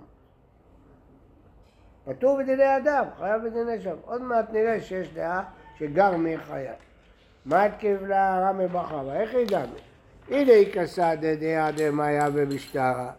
פטור 2.04 2.38
בדיני 2.38 2.76
אדם, 2.76 3.04
חייב 3.18 3.42
בדיני 3.48 3.80
שם. 3.80 3.96
עוד 4.04 4.22
מעט 4.22 4.50
נראה 4.50 4.80
שיש 4.80 5.14
דעה 5.14 5.42
שגרמי 5.78 6.38
חייב. 6.38 6.74
מה 7.46 7.70
קיבלה 7.70 8.48
רמי 8.48 8.66
בחרה? 8.66 9.20
איך 9.20 9.34
הגענו? 9.34 9.74
הנה 10.28 10.52
היא 10.52 10.72
כסא 10.72 11.14
דדעה 11.14 11.70
דמאיה 11.72 12.30
במשטרה. 12.30 13.12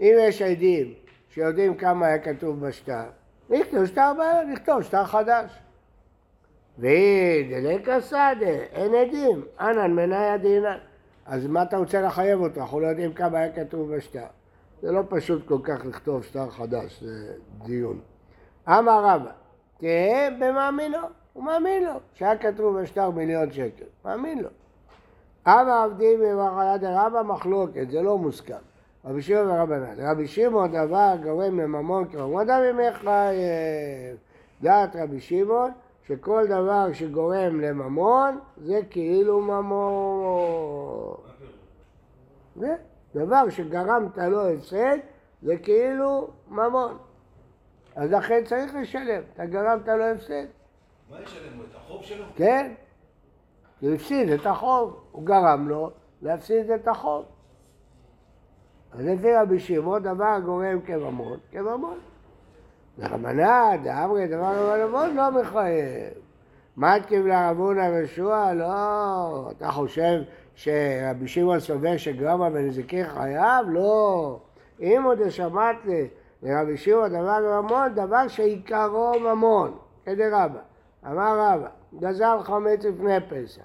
אם 0.00 0.14
יש 0.18 0.42
עדים 0.42 0.94
שיודעים 1.30 1.74
כמה 1.74 2.06
היה 2.06 2.18
כתוב 2.18 2.66
בשטר, 2.66 3.04
נכתוב 3.50 3.86
שטר 3.86 4.12
בעיה, 4.18 4.44
נכתוב 4.44 4.82
שטר 4.82 5.04
חדש. 5.04 5.50
והיא 6.78 7.56
דלקא 7.56 8.00
סעדה, 8.00 8.46
אין 8.46 8.94
עדים, 8.94 9.44
אנן 9.60 9.90
מניה 9.90 10.36
דינן. 10.36 10.78
אז 11.26 11.46
מה 11.46 11.62
אתה 11.62 11.76
רוצה 11.76 12.00
לחייב 12.00 12.40
אותו? 12.40 12.60
אנחנו 12.60 12.80
לא 12.80 12.86
יודעים 12.86 13.12
כמה 13.12 13.38
היה 13.38 13.52
כתוב 13.52 13.96
בשטר. 13.96 14.26
זה 14.82 14.92
לא 14.92 15.02
פשוט 15.08 15.46
כל 15.46 15.58
כך 15.62 15.86
לכתוב 15.86 16.24
שטר 16.24 16.50
חדש, 16.50 17.02
זה 17.02 17.32
דיון. 17.64 18.00
אמר 18.68 19.04
רבא, 19.04 19.30
תהא 19.78 20.30
במאמינו, 20.40 20.98
הוא 21.38 21.44
מאמין 21.44 21.84
לו, 21.84 21.92
שהיה 22.14 22.38
כתוב 22.38 22.80
בשטר 22.80 23.10
מיליון 23.10 23.52
שקל, 23.52 23.84
מאמין 24.04 24.38
לו. 24.38 24.48
אבא 25.46 25.84
עבדים 25.84 26.20
במחלה 26.20 26.78
דרבא 26.78 27.22
מחלוקת, 27.22 27.90
זה 27.90 28.02
לא 28.02 28.18
מוסכם. 28.18 28.54
רבי 29.04 29.22
שמעון 29.22 29.50
ורבנן. 29.50 29.94
רבי 29.98 30.26
שמעון 30.26 30.72
דבר 30.72 31.14
גורם 31.22 31.60
לממון 31.60 32.04
כממון 32.04 32.46
דם 32.46 32.60
ממך 32.74 32.96
חייב. 32.96 34.16
דעת 34.62 34.96
רבי 34.96 35.20
שמעון 35.20 35.70
שכל 36.06 36.46
דבר 36.46 36.92
שגורם 36.92 37.60
לממון 37.60 38.38
זה 38.56 38.80
כאילו 38.90 39.40
ממון. 39.40 41.14
זה 42.56 42.74
דבר 43.14 43.50
שגרמת 43.50 44.18
לו 44.18 44.48
הפסד 44.48 44.98
זה 45.42 45.56
כאילו 45.56 46.28
ממון. 46.48 46.96
אז 47.96 48.10
לכן 48.10 48.44
צריך 48.44 48.74
לשלם, 48.74 49.22
אתה 49.34 49.46
גרמת 49.46 49.88
לו 49.88 50.04
הפסד. 50.04 50.57
כן? 52.36 52.72
הוא 53.80 53.94
הפסיד 53.94 54.28
את 54.28 54.46
החוב, 54.46 55.00
הוא 55.12 55.24
גרם 55.24 55.68
לו 55.68 55.90
להפסיד 56.22 56.70
את 56.70 56.88
החוב. 56.88 57.24
אז 58.92 59.06
לפי 59.06 59.34
רבי 59.34 59.60
שמעון 59.60 60.02
דבר 60.02 60.38
גורם 60.44 60.80
כממון, 60.80 61.38
כממון. 61.52 61.98
לרבנה, 62.98 63.70
דאמרי 63.82 64.26
דבר 64.28 64.76
כממון 64.86 65.16
לא 65.16 65.30
מחייב. 65.30 66.12
קיבלה 67.06 67.50
רבונה 67.50 67.90
וישוע? 67.90 68.54
לא. 68.54 69.50
אתה 69.50 69.70
חושב 69.70 70.20
שרבי 70.54 71.28
שמעון 71.28 71.60
סובר 71.60 71.96
שגרמה 71.96 72.50
בנזיקין 72.50 73.06
חייב? 73.06 73.66
לא. 73.68 74.38
אם 74.80 75.02
עוד 75.04 75.30
שמעת 75.30 75.76
לרבי 76.42 76.76
שמעון 76.76 77.08
דבר 77.08 77.62
ממון, 77.62 77.94
דבר 77.94 78.28
שעיקרו 78.28 79.12
ממון, 79.20 79.78
כדרבא. 80.04 80.67
אמר 81.06 81.38
רבא, 81.40 81.68
גזל 81.98 82.38
חמץ 82.42 82.84
לפני 82.84 83.20
פסח, 83.28 83.62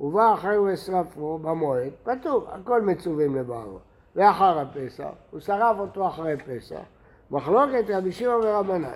ובא 0.00 0.34
אחרי 0.34 0.58
ושרפו 0.58 1.38
במועד, 1.38 1.92
פטור, 2.04 2.46
הכל 2.48 2.82
מצווים 2.82 3.36
לבערו. 3.36 3.78
לאחר 4.16 4.58
הפסח, 4.58 5.08
הוא 5.30 5.40
שרף 5.40 5.78
אותו 5.78 6.06
אחרי 6.06 6.36
פסח. 6.36 6.80
מחלוקת 7.30 7.84
רבי 7.88 8.12
שמעון 8.12 8.40
ורבנן. 8.44 8.88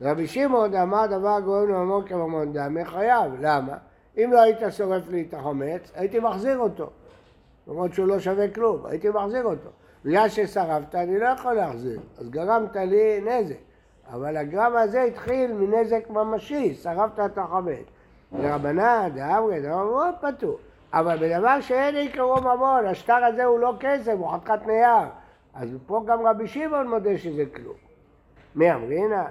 רבי 0.00 0.26
שמעון 0.26 0.74
אמר 0.74 1.06
דבר 1.06 1.40
גורם 1.44 1.68
לממון 1.68 2.08
כממון 2.08 2.52
דמי 2.52 2.84
חייב, 2.84 3.32
למה? 3.40 3.76
אם 4.16 4.30
לא 4.32 4.42
היית 4.42 4.58
שורף 4.70 5.08
לי 5.08 5.26
את 5.28 5.34
החמץ, 5.34 5.92
הייתי 5.94 6.20
מחזיר 6.20 6.58
אותו. 6.58 6.90
למרות 7.66 7.94
שהוא 7.94 8.06
לא 8.06 8.18
שווה 8.18 8.48
כלום, 8.48 8.86
הייתי 8.86 9.10
מחזיר 9.10 9.44
אותו. 9.44 9.70
בגלל 10.04 10.28
ששרפת, 10.28 10.94
אני 10.94 11.18
לא 11.18 11.28
יכול 11.28 11.52
להחזיר, 11.52 12.00
אז 12.18 12.30
גרמת 12.30 12.76
לי 12.76 13.20
נזק. 13.20 13.56
אבל 14.12 14.36
הגרם 14.36 14.76
הזה 14.76 15.02
התחיל 15.02 15.52
מנזק 15.52 16.10
ממשי, 16.10 16.74
שרפת 16.74 17.20
את 17.26 17.38
החמץ. 17.38 17.84
לרבנן, 18.32 19.08
דאמרי, 19.14 19.60
מאוד 19.60 20.14
פטור. 20.20 20.58
אבל 20.92 21.16
בדבר 21.16 21.60
שאין 21.60 21.96
עיקרו 21.96 22.40
ממון, 22.40 22.86
השטר 22.86 23.24
הזה 23.24 23.44
הוא 23.44 23.58
לא 23.58 23.74
כסף, 23.80 24.12
הוא 24.12 24.32
חתיכת 24.32 24.66
נייר. 24.66 25.08
אז 25.54 25.68
פה 25.86 26.04
גם 26.06 26.26
רבי 26.26 26.46
שמעון 26.46 26.88
מודה 26.88 27.18
שזה 27.18 27.44
כלום. 27.54 27.76
מי 28.54 28.72
אמרינן? 28.72 29.24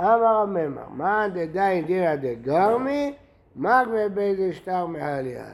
אמר 0.00 0.36
הממר, 0.42 0.88
מה 0.90 1.26
דדיין 1.32 1.86
דירא 1.86 2.14
דגרמי, 2.14 3.14
מגווה 3.56 4.08
ביידי 4.08 4.52
שטר 4.52 4.86
מעליה. 4.86 5.44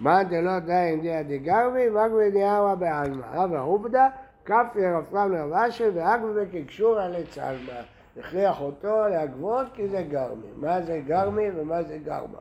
מה 0.00 0.24
דלא 0.24 0.58
די 0.58 0.72
אינדיה 0.72 1.22
דגרמי, 1.22 1.88
מגווה 1.88 2.30
דיארה 2.30 2.74
בעלמא. 2.74 3.24
רבא 3.32 3.60
עובדא, 3.60 4.08
כפי 4.44 4.86
רפרם 4.86 5.32
לרב 5.32 5.52
אשר 5.52 5.90
ואגווה 5.94 6.42
כקשורא 6.52 7.08
לצלמא. 7.08 7.72
הכריח 8.16 8.60
אותו 8.60 9.08
להגבות 9.08 9.66
כי 9.74 9.88
זה 9.88 10.02
גרמי. 10.02 10.46
מה 10.56 10.82
זה 10.82 11.00
גרמי 11.06 11.50
ומה 11.56 11.82
זה 11.82 11.98
גרמה? 11.98 12.38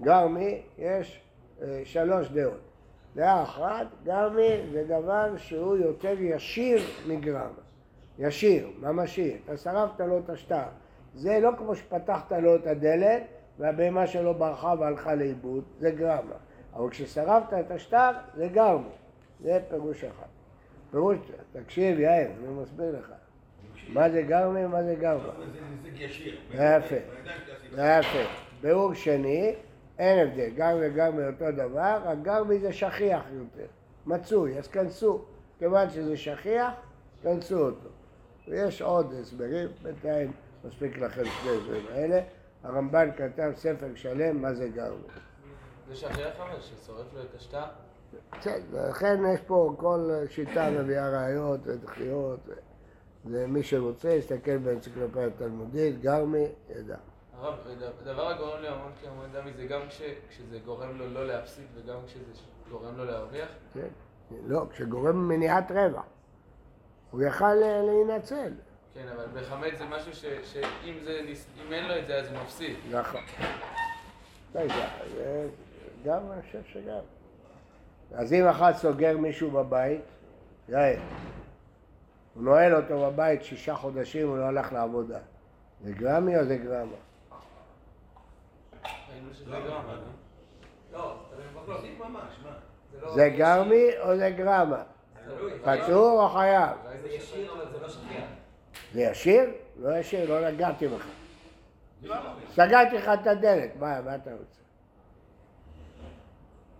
גרמי, 0.00 0.62
יש 0.78 1.22
אה, 1.62 1.80
שלוש 1.84 2.28
דעות. 2.28 2.60
דעה 3.14 3.42
אחת, 3.42 3.86
גרמי 4.04 4.70
זה 4.72 4.84
דבר 4.84 5.36
שהוא 5.36 5.76
יותר 5.76 6.14
ישיר 6.18 6.82
מגרמה. 7.06 7.62
ישיר, 8.18 8.68
ממשי. 8.80 9.36
אתה 9.44 9.56
שרפת 9.56 10.00
לו 10.00 10.18
את 10.18 10.30
השטר. 10.30 10.62
זה 11.14 11.40
לא 11.40 11.50
כמו 11.58 11.74
שפתחת 11.74 12.32
לו 12.32 12.56
את 12.56 12.66
הדלת 12.66 13.22
והבהמה 13.58 14.06
שלו 14.06 14.34
ברחה 14.34 14.74
והלכה 14.78 15.14
לאיבוד, 15.14 15.64
זה 15.78 15.90
גרמה. 15.90 16.34
אבל 16.74 16.90
כששרפת 16.90 17.52
את 17.60 17.70
השטר, 17.70 18.10
זה 18.34 18.48
גרמי. 18.48 18.88
זה 19.40 19.60
פירוש 19.68 20.04
אחד. 20.04 20.26
פירוש, 20.90 21.16
תקשיב 21.52 22.00
יאיר, 22.00 22.28
אני 22.38 22.48
מסביר 22.62 22.98
לך. 22.98 23.12
מה 23.88 24.10
זה 24.10 24.22
גרמי 24.22 24.64
ומה 24.64 24.82
זה 24.82 24.94
גרמה. 24.94 25.22
זה 25.22 25.60
נזק 25.88 26.00
ישיר. 26.00 26.36
יפה. 26.50 26.96
יפה. 27.72 28.18
ביאור 28.60 28.94
שני, 28.94 29.54
אין 29.98 30.28
הבדל, 30.28 30.48
גרמי 30.48 30.86
וגרמי 30.88 31.26
אותו 31.26 31.50
דבר, 31.50 32.00
רק 32.04 32.18
גרמי 32.22 32.58
זה 32.58 32.72
שכיח 32.72 33.22
יותר, 33.32 33.66
מצוי, 34.06 34.58
אז 34.58 34.68
כנסו. 34.68 35.24
כיוון 35.58 35.90
שזה 35.90 36.16
שכיח, 36.16 36.72
כנסו 37.22 37.58
אותו. 37.58 37.88
ויש 38.48 38.82
עוד 38.82 39.14
הסברים, 39.20 39.68
בינתיים 39.82 40.32
מספיק 40.64 40.98
לכם 40.98 41.24
שני 41.24 41.50
הסברים 41.50 41.86
האלה. 41.92 42.20
הרמב"ן 42.64 43.10
כתב 43.16 43.52
ספר 43.56 43.86
שלם 43.94 44.42
מה 44.42 44.54
זה 44.54 44.68
גרמי. 44.68 45.02
זה 45.88 45.96
שכיח 45.96 46.40
אבל 46.40 46.60
ששורף 46.60 47.14
לו 47.14 47.22
את 47.22 47.34
השטר? 47.36 47.64
בסדר, 48.38 48.90
לכן 48.90 49.20
יש 49.34 49.40
פה 49.40 49.74
כל 49.78 50.10
שיטה 50.30 50.70
מביאה 50.70 51.10
ראיות 51.10 51.60
ודחיות. 51.64 52.40
זה 53.30 53.46
מי 53.46 53.62
שרוצה, 53.62 54.10
יסתכל 54.10 54.56
באנציקלופיה 54.58 55.26
התלמודית, 55.26 56.00
גרמי, 56.00 56.44
ידע. 56.76 56.96
הרב, 57.40 57.54
וד- 57.66 58.04
דבר 58.08 58.28
הגורם 58.28 58.60
לי 58.62 58.68
המון 58.68 58.92
כמובן 59.02 59.26
דמי 59.32 59.52
זה 59.52 59.66
גם 59.66 59.80
כש- 59.88 60.02
כשזה 60.30 60.58
גורם 60.64 60.98
לו 60.98 61.08
לא 61.14 61.26
להפסיד 61.26 61.64
וגם 61.74 61.96
כשזה 62.06 62.24
גורם 62.70 62.96
לו 62.96 63.04
להרוויח? 63.04 63.48
כן? 63.74 63.80
לא, 64.46 64.66
כשגורם 64.72 65.28
מניעת 65.28 65.70
רווח. 65.70 66.04
הוא 67.10 67.22
יכל 67.22 67.54
להינצל. 67.54 68.52
כן, 68.94 69.06
אבל 69.16 69.40
בחמץ 69.40 69.78
זה 69.78 69.84
משהו 69.84 70.12
ש- 70.12 70.24
שאם 70.52 70.94
זה 71.04 71.20
אם 71.66 71.72
אין 71.72 71.88
לו 71.88 71.98
את 71.98 72.06
זה 72.06 72.14
אז 72.14 72.28
הוא 72.28 72.36
מפסיד. 72.42 72.76
נכון. 72.90 73.20
לא 74.54 74.60
יודע, 74.60 74.88
זה 75.14 75.48
גם, 76.04 76.20
אני 76.32 76.42
חושב 76.42 76.60
שגם. 76.72 77.00
אז 78.14 78.32
אם 78.32 78.46
אחד 78.46 78.72
סוגר 78.76 79.16
מישהו 79.18 79.50
בבית, 79.50 80.00
יאיר, 80.68 81.00
הוא 82.34 82.44
נועל 82.44 82.74
אותו 82.74 83.10
בבית 83.10 83.44
שישה 83.44 83.74
חודשים, 83.74 84.28
הוא 84.28 84.38
לא 84.38 84.44
הלך 84.44 84.72
לעבודה. 84.72 85.18
זה 85.84 85.92
גרמי 85.92 86.38
או 86.38 86.44
זה 86.44 86.56
גרמה? 86.56 86.96
זה 93.14 93.28
גרמי 93.28 93.98
או 94.00 94.16
זה 94.16 94.30
גרמה? 94.30 94.82
פטור 95.62 96.22
או 96.22 96.28
חייב? 96.28 96.70
זה 98.92 99.00
ישיר 99.00 99.50
לא 99.80 99.98
ישיר? 99.98 100.40
לא 100.40 100.50
נגעתי 100.50 100.88
בך. 100.88 101.06
סגרתי 102.54 102.96
לך 102.96 103.08
את 103.08 103.26
הדלת, 103.26 103.76
מה 103.76 103.98
אתה 103.98 104.30
רוצה? 104.32 104.58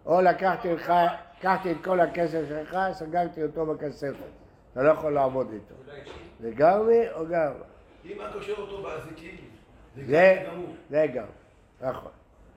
או 0.07 0.21
לקחתי 0.21 0.73
לך, 0.75 0.93
לקחתי 1.39 1.73
את 1.73 1.77
כל 1.85 2.01
הכסף 2.01 2.43
שלך, 2.49 2.79
סגרתי 2.93 3.43
אותו 3.43 3.67
בכספת. 3.67 4.15
אתה 4.79 4.87
לא 4.87 4.93
יכול 4.93 5.13
לעבוד 5.13 5.51
איתו. 5.53 5.75
זה 6.41 6.49
לא 6.49 6.55
גרמי 6.55 7.11
או 7.11 7.27
גרמה? 7.27 7.65
אם 8.05 8.21
את 8.21 8.33
קושר 8.33 8.53
אותו 8.59 8.83
באזיקים, 8.83 9.37
זה 9.97 10.45
גמור. 10.47 10.75
זה 10.91 11.07
גרמי, 11.13 11.29
נכון. 11.81 12.11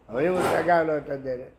אבל 0.09 0.25
אם 0.25 0.33
הוא 0.33 0.41
סגר 0.41 0.83
לו 0.83 0.97
את 0.97 1.09
הדלת, 1.09 1.51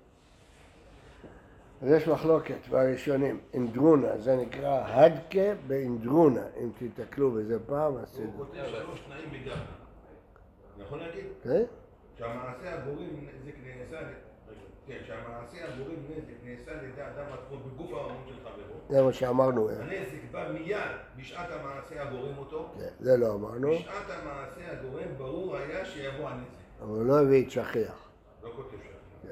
אז 1.83 1.90
יש 1.90 2.09
מחלוקת 2.09 2.66
בראשונים, 2.70 3.40
אינדרונה, 3.55 4.18
זה 4.18 4.37
נקרא 4.37 4.83
הדקה 4.87 5.55
באינדרונה, 5.66 6.42
אם 6.62 6.70
תיתקלו 6.79 7.31
בזה 7.31 7.59
פעם, 7.66 7.96
אז 7.96 8.18
הוא 8.18 8.27
תדעו. 8.27 8.46
כותב 8.46 8.64
שלוש 8.66 9.01
תנאים 9.01 9.31
בגרמה. 9.31 9.64
יכול 10.79 10.98
להגיד? 10.98 11.27
כן? 11.44 11.62
שהמעשה 12.18 12.75
הגורם 12.75 13.07
נזק 13.07 13.55
נעשה, 13.64 14.07
כן, 14.86 14.98
שהמעשה 15.06 15.56
הגורם 15.74 15.94
נזק 16.10 16.32
נעשה 16.44 16.70
על 16.70 16.84
ידי 16.84 17.02
אדם 17.02 17.24
עצמו 17.32 17.56
בגוף 17.58 17.92
ההמון 17.92 18.22
של 18.28 18.34
חברו. 18.44 18.78
זה 18.90 19.02
מה 19.02 19.12
שאמרנו, 19.12 19.68
אה? 19.68 19.74
הנזק 19.74 20.30
בא 20.30 20.52
מיד 20.52 20.78
בשעת 21.16 21.48
המעשה 21.50 22.02
הגורם 22.02 22.38
אותו. 22.38 22.68
כן, 22.78 22.88
זה 23.00 23.16
לא 23.16 23.34
אמרנו, 23.34 23.70
בשעת 23.72 24.10
המעשה 24.10 24.72
הגורם 24.72 25.08
ברור 25.18 25.56
היה 25.56 25.84
שיבוא 25.84 26.28
הנזק. 26.28 26.48
אבל 26.82 26.88
הוא 26.90 27.06
לא 27.06 27.20
הביא 27.20 27.44
את 27.46 27.50
שכיח. 27.50 28.08
לא 28.42 28.50
כותב 28.56 28.76
שם. 28.82 29.28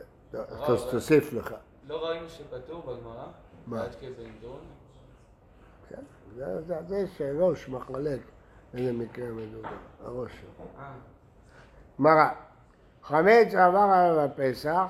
כן, 0.67 0.91
תוסיף 0.91 1.33
לך. 1.33 1.55
לא 1.89 2.07
ראינו 2.09 2.29
שפטור 2.29 2.81
בגמרא? 2.83 3.27
מה? 3.67 3.85
עד 3.85 3.95
כבאינדרון? 3.95 4.61
כן, 5.89 6.03
זה- 6.89 7.07
שראש 7.19 7.69
מחלק 7.69 8.21
איזה 8.75 8.93
מקרה 8.93 9.27
מדובר, 9.31 9.69
הראש 10.05 10.33
שלו. 10.33 10.67
אה. 10.79 10.93
גמרא, 11.99 12.29
חמץ 13.03 13.55
עבר 13.55 13.79
עליו 13.79 14.21
הפסח, 14.21 14.87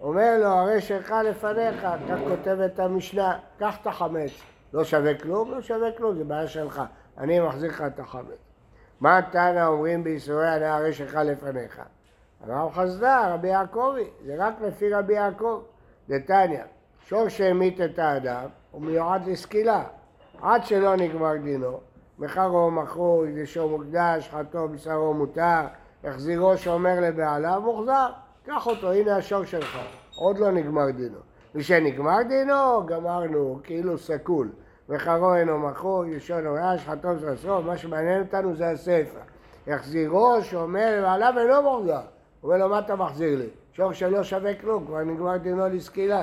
אומר 0.00 0.38
לו 0.40 0.46
הרי 0.46 0.80
שלך 0.80 1.14
לפניך, 1.24 1.84
אתה 1.84 2.16
כותב 2.28 2.60
את 2.60 2.78
המשנה, 2.78 3.38
קח 3.58 3.76
את 3.82 3.86
החמץ. 3.86 4.30
לא 4.72 4.84
שווה 4.84 5.14
כלום? 5.14 5.50
לא 5.50 5.60
שווה 5.60 5.92
כלום, 5.92 6.16
זה 6.16 6.24
בעיה 6.24 6.46
שלך, 6.46 6.82
אני 7.18 7.40
מחזיר 7.40 7.70
לך 7.70 7.82
את 7.86 8.00
החמץ. 8.00 8.38
מה 9.00 9.20
תנא 9.22 9.66
אומרים 9.66 10.04
בייסורי 10.04 10.48
הנאה 10.48 10.76
הרי 10.76 10.92
שלך 10.92 11.14
לפניך? 11.14 11.82
אמר 12.44 12.70
חסדה, 12.70 13.34
רבי 13.34 13.48
יעקבי, 13.48 14.04
זה 14.26 14.34
רק 14.38 14.54
לפי 14.60 14.94
רבי 14.94 15.12
יעקב. 15.12 15.62
דתניא, 16.08 16.62
שור 17.04 17.28
שהמית 17.28 17.80
את 17.80 17.98
האדם, 17.98 18.46
הוא 18.70 18.82
מיועד 18.82 19.26
לסקילה. 19.26 19.84
עד 20.42 20.64
שלא 20.64 20.96
נגמר 20.96 21.36
דינו, 21.36 21.80
מחרו, 22.18 22.70
מכרו, 22.70 23.24
הקדישו 23.24 23.68
מוקדש, 23.68 24.28
חטאו, 24.28 24.68
בשרו 24.68 25.14
מותר, 25.14 25.60
החזירו 26.04 26.56
שאומר 26.56 27.00
לבעליו, 27.00 27.60
מוחזר. 27.64 28.10
קח 28.50 28.66
אותו, 28.66 28.92
הנה 28.92 29.16
השור 29.16 29.44
שלך, 29.44 29.78
עוד 30.16 30.38
לא 30.38 30.50
נגמר 30.50 30.90
דינו. 30.90 31.18
משנגמר 31.54 32.22
דינו, 32.28 32.86
גמרנו, 32.86 33.60
כאילו 33.64 33.98
סקול. 33.98 34.48
וחרו 34.88 35.34
אינו 35.34 35.58
מכרו, 35.58 36.04
ישון 36.04 36.46
אורש, 36.46 36.84
חטאו 36.86 37.10
בשרו, 37.14 37.62
מה 37.62 37.76
שמעניין 37.76 38.22
אותנו 38.22 38.56
זה 38.56 38.70
הסיפא. 38.70 39.18
החזירו 39.66 40.42
שאומר 40.42 40.98
לבעליו 40.98 41.34
אינו 41.38 41.62
מוחזר. 41.62 42.00
הוא 42.40 42.52
אומר 42.52 42.64
לו, 42.64 42.68
מה 42.68 42.78
אתה 42.78 42.96
מחזיר 42.96 43.38
לי? 43.38 43.46
שור 43.72 43.92
שלא 43.92 44.22
שווה 44.22 44.54
כלום, 44.54 44.86
כבר 44.86 45.00
נגמר 45.00 45.36
דינו 45.36 45.68
לסקילה. 45.68 46.22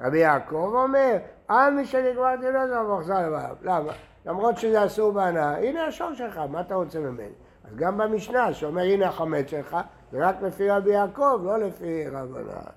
רבי 0.00 0.18
יעקב 0.18 0.70
אומר, 0.74 1.16
על 1.48 1.74
מי 1.74 1.86
שנגמר 1.86 2.34
דינו 2.40 2.68
זה 2.68 2.78
המוחזר 2.78 3.26
לבעליו. 3.26 3.56
למה? 3.62 3.92
למרות 4.26 4.58
שזה 4.58 4.84
אסור 4.84 5.12
בהנאה, 5.12 5.58
הנה 5.58 5.84
השור 5.84 6.14
שלך, 6.14 6.40
מה 6.50 6.60
אתה 6.60 6.74
רוצה 6.74 6.98
ממני? 7.00 7.28
אז 7.64 7.76
גם 7.76 7.98
במשנה, 7.98 8.52
שאומר 8.52 8.82
הנה 8.82 9.08
החמץ 9.08 9.50
שלך, 9.50 9.76
זה 10.12 10.28
רק 10.28 10.42
לפי 10.42 10.70
רבי 10.70 10.90
יעקב, 10.90 11.40
לא 11.44 11.58
לפי 11.58 12.08
רב 12.08 12.36
הנאה. 12.36 12.70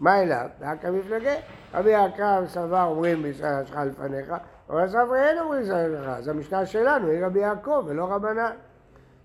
מה 0.00 0.22
אליו? 0.22 0.48
רק 0.60 0.84
המפלגה. 0.84 1.34
רבי 1.74 1.90
יעקב 1.90 2.46
סבר 2.46 2.82
אומרים 2.82 3.22
בישראל 3.22 3.64
שלך 3.64 3.76
לפניך, 3.86 4.34
אבל 4.70 4.88
סברי 4.88 5.22
אין 5.22 5.38
אומרים 5.38 5.60
בישראל 5.60 5.96
שלך. 5.96 6.08
אז 6.08 6.28
המשנה 6.28 6.66
שלנו 6.66 7.08
היא 7.08 7.26
רבי 7.26 7.38
יעקב 7.38 7.84
ולא 7.86 8.04
רבנן. 8.04 8.50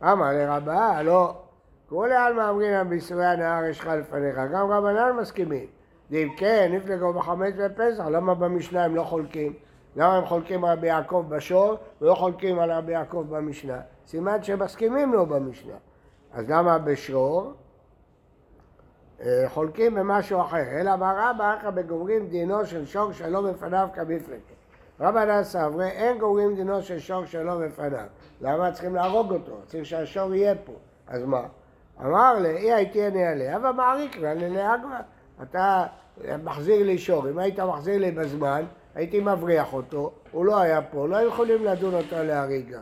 אמר 0.03 0.31
לרבה, 0.31 1.01
לא. 1.03 1.35
כולי 1.89 2.15
עלמא 2.15 2.49
אמרינא 2.49 2.83
בישראל 2.83 3.25
הנהר 3.25 3.65
יש 3.65 3.79
לך 3.79 3.87
לפניך, 3.87 4.39
גם 4.53 4.71
רבנן 4.71 5.15
מסכימים. 5.21 5.65
ואם 6.11 6.29
כן, 6.37 6.71
נפלגו 6.73 7.13
בחמץ 7.13 7.53
בפסח, 7.57 8.03
למה 8.05 8.33
במשנה 8.33 8.83
הם 8.83 8.95
לא 8.95 9.03
חולקים? 9.03 9.53
למה 9.95 10.17
הם 10.17 10.25
חולקים 10.25 10.65
רבי 10.65 10.87
יעקב 10.87 11.25
בשור 11.29 11.77
ולא 12.01 12.15
חולקים 12.15 12.59
על 12.59 12.71
רבי 12.71 12.91
יעקב 12.91 13.25
במשנה? 13.29 13.79
סימן 14.07 14.43
שהם 14.43 14.63
מסכימים 14.63 15.13
לו 15.13 15.25
במשנה. 15.25 15.73
אז 16.33 16.49
למה 16.49 16.77
בשור? 16.77 17.53
אה, 19.21 19.43
חולקים 19.47 19.95
במשהו 19.95 20.41
אחר, 20.41 20.63
אלא 20.79 20.95
מה 20.95 21.13
רבא 21.17 21.55
אחא 21.59 21.69
בגומרים 21.69 22.27
דינו 22.27 22.65
של 22.65 22.85
שור 22.85 23.11
שלא 23.11 23.41
בפניו 23.41 23.89
כמפלגה. 23.93 24.39
רבנן 24.99 25.43
סברי 25.43 25.89
אין 25.89 26.17
גומרים 26.17 26.55
דינו 26.55 26.81
של 26.81 26.99
שור 26.99 27.25
שלא 27.25 27.55
בפניו. 27.55 28.05
למה 28.41 28.71
צריכים 28.71 28.95
להרוג 28.95 29.31
אותו? 29.31 29.57
צריך 29.65 29.85
שהשור 29.85 30.33
יהיה 30.33 30.55
פה. 30.65 30.73
אז 31.07 31.23
מה? 31.23 31.43
אמר 32.01 32.39
לי, 32.39 32.57
אי 32.57 32.73
הייתי 32.73 33.07
אני 33.07 33.25
עליה 33.25 33.57
ומעריק 33.57 34.17
לה 34.17 34.33
ללאגבה. 34.33 34.99
אתה 35.41 35.85
מחזיר 36.43 36.85
לי 36.85 36.97
שור, 36.97 37.29
אם 37.29 37.37
היית 37.39 37.59
מחזיר 37.59 37.97
לי 37.97 38.11
בזמן, 38.11 38.63
הייתי 38.95 39.19
מבריח 39.19 39.73
אותו, 39.73 40.11
הוא 40.31 40.45
לא 40.45 40.59
היה 40.59 40.81
פה, 40.81 41.07
לא 41.07 41.15
היו 41.15 41.27
יכולים 41.27 41.65
לדון 41.65 41.93
אותו 41.93 42.15
להריגה. 42.23 42.79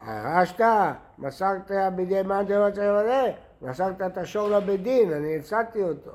הרשת, 0.00 0.64
מסרת 1.18 1.70
בידי 1.94 2.22
מאן 2.22 2.46
דלא 2.46 2.70
צריך 2.70 2.92
לזה, 3.02 3.32
מסרת 3.62 4.02
את 4.02 4.18
השור 4.18 4.48
לבית 4.48 4.82
דין, 4.82 5.12
אני 5.12 5.36
הפסדתי 5.36 5.82
אותו. 5.82 6.10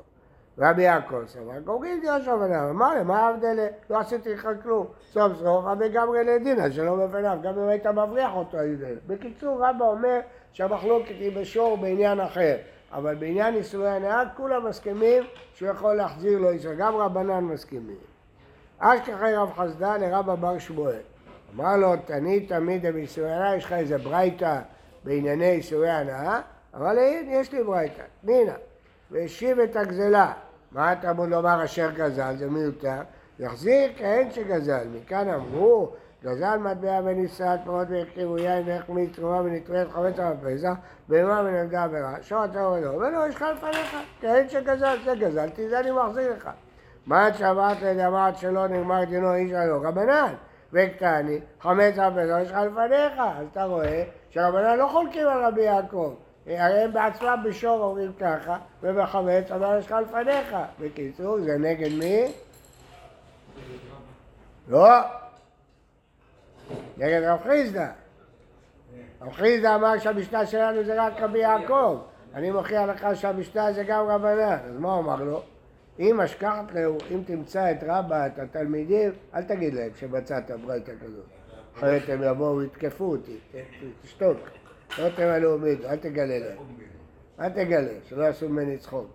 רבי 0.58 0.82
יעקב 0.82 1.26
סבר, 1.26 1.58
גורגין 1.64 2.00
דיוש 2.00 2.28
רבנן, 2.28 2.54
אמר 2.54 2.94
לי, 2.94 3.02
מה 3.02 3.18
ההבדל? 3.18 3.66
לא 3.90 3.98
עשיתי 3.98 4.34
לך 4.34 4.48
כלום. 4.62 4.86
סוף 5.12 5.32
סוף, 5.36 5.64
רבי 5.64 5.88
גמרי 5.88 6.24
לדינא, 6.24 6.70
שלא 6.70 7.06
בפניו, 7.06 7.38
גם 7.42 7.58
אם 7.58 7.68
היית 7.68 7.86
מבריח 7.86 8.30
אותו 8.34 8.58
ההבדל. 8.58 8.94
בקיצור, 9.06 9.66
רבא 9.66 9.84
אומר 9.84 10.20
שהמחלוקת 10.52 11.08
היא 11.08 11.40
בשור 11.40 11.76
בעניין 11.76 12.20
אחר, 12.20 12.56
אבל 12.92 13.14
בעניין 13.14 13.54
איסורי 13.54 13.90
הנהג 13.90 14.28
כולם 14.36 14.68
מסכימים 14.68 15.22
שהוא 15.54 15.68
יכול 15.68 15.94
להחזיר 15.94 16.38
לו 16.38 16.50
איסור, 16.50 16.74
גם 16.74 16.96
רבנן 16.96 17.44
מסכימים. 17.44 17.96
אשכחי 18.78 19.34
רב 19.34 19.52
חסדה 19.56 19.96
לרבא 19.96 20.34
בר 20.34 20.58
שמואל. 20.58 21.15
אמר 21.56 21.76
לו, 21.76 21.96
תני 22.04 22.40
תמיד 22.40 22.86
באיסורי 22.86 23.32
הנאה, 23.32 23.56
יש 23.56 23.64
לך 23.64 23.72
איזה 23.72 23.98
ברייתא 23.98 24.60
בענייני 25.04 25.50
איסורי 25.50 25.90
הנאה? 25.90 26.40
אבל 26.74 26.98
הנה, 26.98 27.34
יש 27.34 27.52
לי 27.52 27.64
ברייתא, 27.64 28.02
נינה. 28.24 28.52
והשיב 29.10 29.60
את 29.60 29.76
הגזלה. 29.76 30.32
מה 30.72 30.92
אתה 30.92 31.10
אמור 31.10 31.26
לומר 31.26 31.64
אשר 31.64 31.90
גזל? 31.90 32.36
זה 32.36 32.50
מיותר. 32.50 33.00
יחזיר 33.38 33.92
כהן 33.98 34.30
שגזל. 34.30 34.86
מכאן 34.92 35.28
אמרו, 35.28 35.92
גזל 36.24 36.58
מטבע 36.58 37.00
ונישאת 37.04 37.60
פירות 37.64 37.86
והרכיבו 37.90 38.38
יין 38.38 38.62
והחמיא 38.66 39.06
תרומה 39.12 39.40
ונטרית 39.40 39.88
חמץ 39.90 40.18
על 40.18 40.32
הפסח, 40.32 40.74
בהמה 41.08 41.42
ונלדה 41.44 41.84
עבירה, 41.84 42.14
שור 42.22 42.44
אתה 42.44 42.68
ולא, 42.68 42.88
ולא, 42.88 43.28
יש 43.28 43.34
לך 43.34 43.44
לפניך, 43.56 43.96
כהן 44.20 44.48
שגזל, 44.48 44.96
זה 45.04 45.14
גזלתי, 45.14 45.68
זה 45.68 45.80
אני 45.80 45.90
מחזיר 45.90 46.32
לך. 46.32 46.50
מה 47.06 47.34
שמעת 47.34 47.82
לדמרת 47.82 48.36
שלא 48.36 48.68
נגמר 48.68 49.04
דינו 49.04 49.34
איש 49.34 49.52
הלא 49.52 49.80
רבנן, 49.82 50.34
וקטני, 50.72 51.38
חמץ 51.60 51.98
הפסח, 51.98 52.38
יש 52.42 52.50
לך 52.50 52.56
לפניך, 52.56 53.18
אז 53.18 53.46
אתה 53.52 53.64
רואה 53.64 54.04
שרבנן 54.30 54.78
לא 54.78 54.88
חולקים 54.92 55.28
על 55.28 55.44
רבי 55.44 55.62
יעקב. 55.62 56.14
הרי 56.46 56.80
הם 56.80 56.92
בעצמם 56.92 57.42
בשור 57.44 57.82
אומרים 57.82 58.12
ככה, 58.20 58.58
ובחמץ 58.82 59.50
אמר 59.50 59.78
יש 59.78 59.86
לך 59.86 59.96
לפניך. 60.08 60.56
בקיצור, 60.80 61.40
זה 61.40 61.58
נגד 61.58 61.92
מי? 61.92 62.32
לא. 64.68 64.88
נגד 66.96 67.22
רב 67.22 67.40
חיסדא. 67.42 67.86
רב 69.22 69.32
חיסדא 69.32 69.74
אמר 69.74 69.98
שהמשנה 69.98 70.46
שלנו 70.46 70.84
זה 70.84 71.02
רק 71.02 71.12
רבי 71.20 71.38
יעקב. 71.38 71.98
אני 72.34 72.50
מוכיח 72.50 72.82
לך 72.82 73.06
שהמשנה 73.14 73.72
זה 73.72 73.84
גם 73.84 74.06
רבנן. 74.08 74.58
אז 74.64 74.78
מה 74.78 74.92
הוא 74.92 75.00
אמר 75.00 75.22
לו? 75.22 75.42
אם 75.98 76.20
השכחת 76.20 76.74
לו, 76.74 76.96
אם 77.10 77.22
תמצא 77.26 77.70
את 77.70 77.76
רבא, 77.86 78.26
את 78.26 78.38
התלמידים, 78.38 79.10
אל 79.34 79.42
תגיד 79.42 79.74
להם 79.74 79.90
שמצאת 79.94 80.50
ברייתא 80.50 80.92
כזאת. 81.04 81.24
אחרת 81.76 82.02
הם 82.08 82.22
יבואו 82.22 82.56
ויתקפו 82.56 83.04
אותי. 83.04 83.38
תשתוק. 84.02 84.38
לא 84.98 85.08
תמלאו 85.08 85.58
מידו, 85.58 85.88
אל 85.88 85.96
תגלה 85.96 86.38
להם. 86.38 86.58
אל 87.40 87.48
תגלה, 87.48 87.92
שלא 88.04 88.24
יעשו 88.24 88.48
ממני 88.48 88.78
צחוק. 88.78 89.06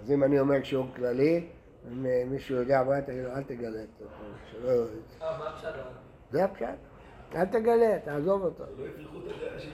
אז 0.00 0.10
אם 0.10 0.24
אני 0.24 0.40
אומר 0.40 0.62
שיעור 0.62 0.86
כללי, 0.96 1.46
אם 1.88 2.06
מישהו 2.30 2.56
יודע 2.56 2.82
מה, 2.82 3.00
תגיד 3.00 3.24
לו, 3.24 3.32
אל 3.32 3.42
תגלה 3.42 3.82
את 3.82 3.88
זה. 3.98 4.04
שלא... 4.50 4.70
אה, 5.22 5.38
מה 5.38 5.48
הפשט? 5.48 5.68
זה 6.30 6.44
הפשט. 6.44 6.66
אל 7.34 7.44
תגלה, 7.44 7.98
תעזוב 8.04 8.42
אותו. 8.42 8.64
לא 8.78 8.86
יפרחו 8.86 9.18
את 9.18 9.24
הדעה 9.26 9.58
שלי. 9.58 9.70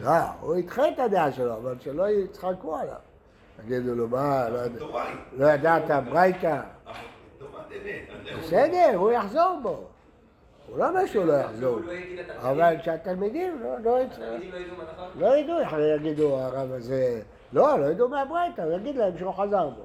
לא, 0.00 0.10
הוא 0.40 0.56
ידחה 0.56 0.88
את 0.88 0.98
הדעה 0.98 1.32
שלו, 1.32 1.56
אבל 1.56 1.76
שלא 1.80 2.08
יצחקו 2.08 2.76
עליו. 2.76 3.11
תגידו 3.56 3.94
לו, 3.94 4.08
מה, 4.08 4.48
לא. 4.48 4.60
לא 5.32 5.46
ידעת 5.46 6.04
ברייתא? 6.04 6.60
בסדר, 8.42 8.92
הוא 8.94 9.12
יחזור 9.12 9.58
בו. 9.62 9.84
הוא 10.68 10.78
לא 10.78 10.88
אומר 10.88 11.06
שהוא 11.06 11.24
לא 11.24 11.32
יחזור. 11.32 11.78
לא 11.80 12.50
אבל 12.50 12.74
שהתלמידים 12.82 13.62
לא- 13.62 13.78
לא. 13.82 14.00
התלמידים 14.02 14.50
לא 14.52 15.36
ידעו 15.36 15.60
נכון? 15.62 15.80
לא 15.80 15.94
יגידו 15.96 16.38
הרב 16.38 16.72
הזה, 16.72 17.20
לא, 17.52 17.78
לא 17.78 17.84
ידעו 17.86 18.08
מהברייתא, 18.08 18.62
הוא 18.62 18.72
יגיד 18.72 18.96
להם 18.96 19.18
שהוא 19.18 19.32
חזר 19.32 19.68
בו. 19.68 19.82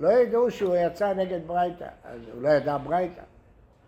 לא 0.00 0.08
ידעו 0.08 0.50
שהוא 0.50 0.76
יצא 0.76 1.12
נגד 1.12 1.40
ברייתא, 1.46 1.84
אז 2.04 2.20
הוא 2.32 2.42
לא 2.42 2.48
ידע 2.48 2.76
ברייתא. 2.78 3.22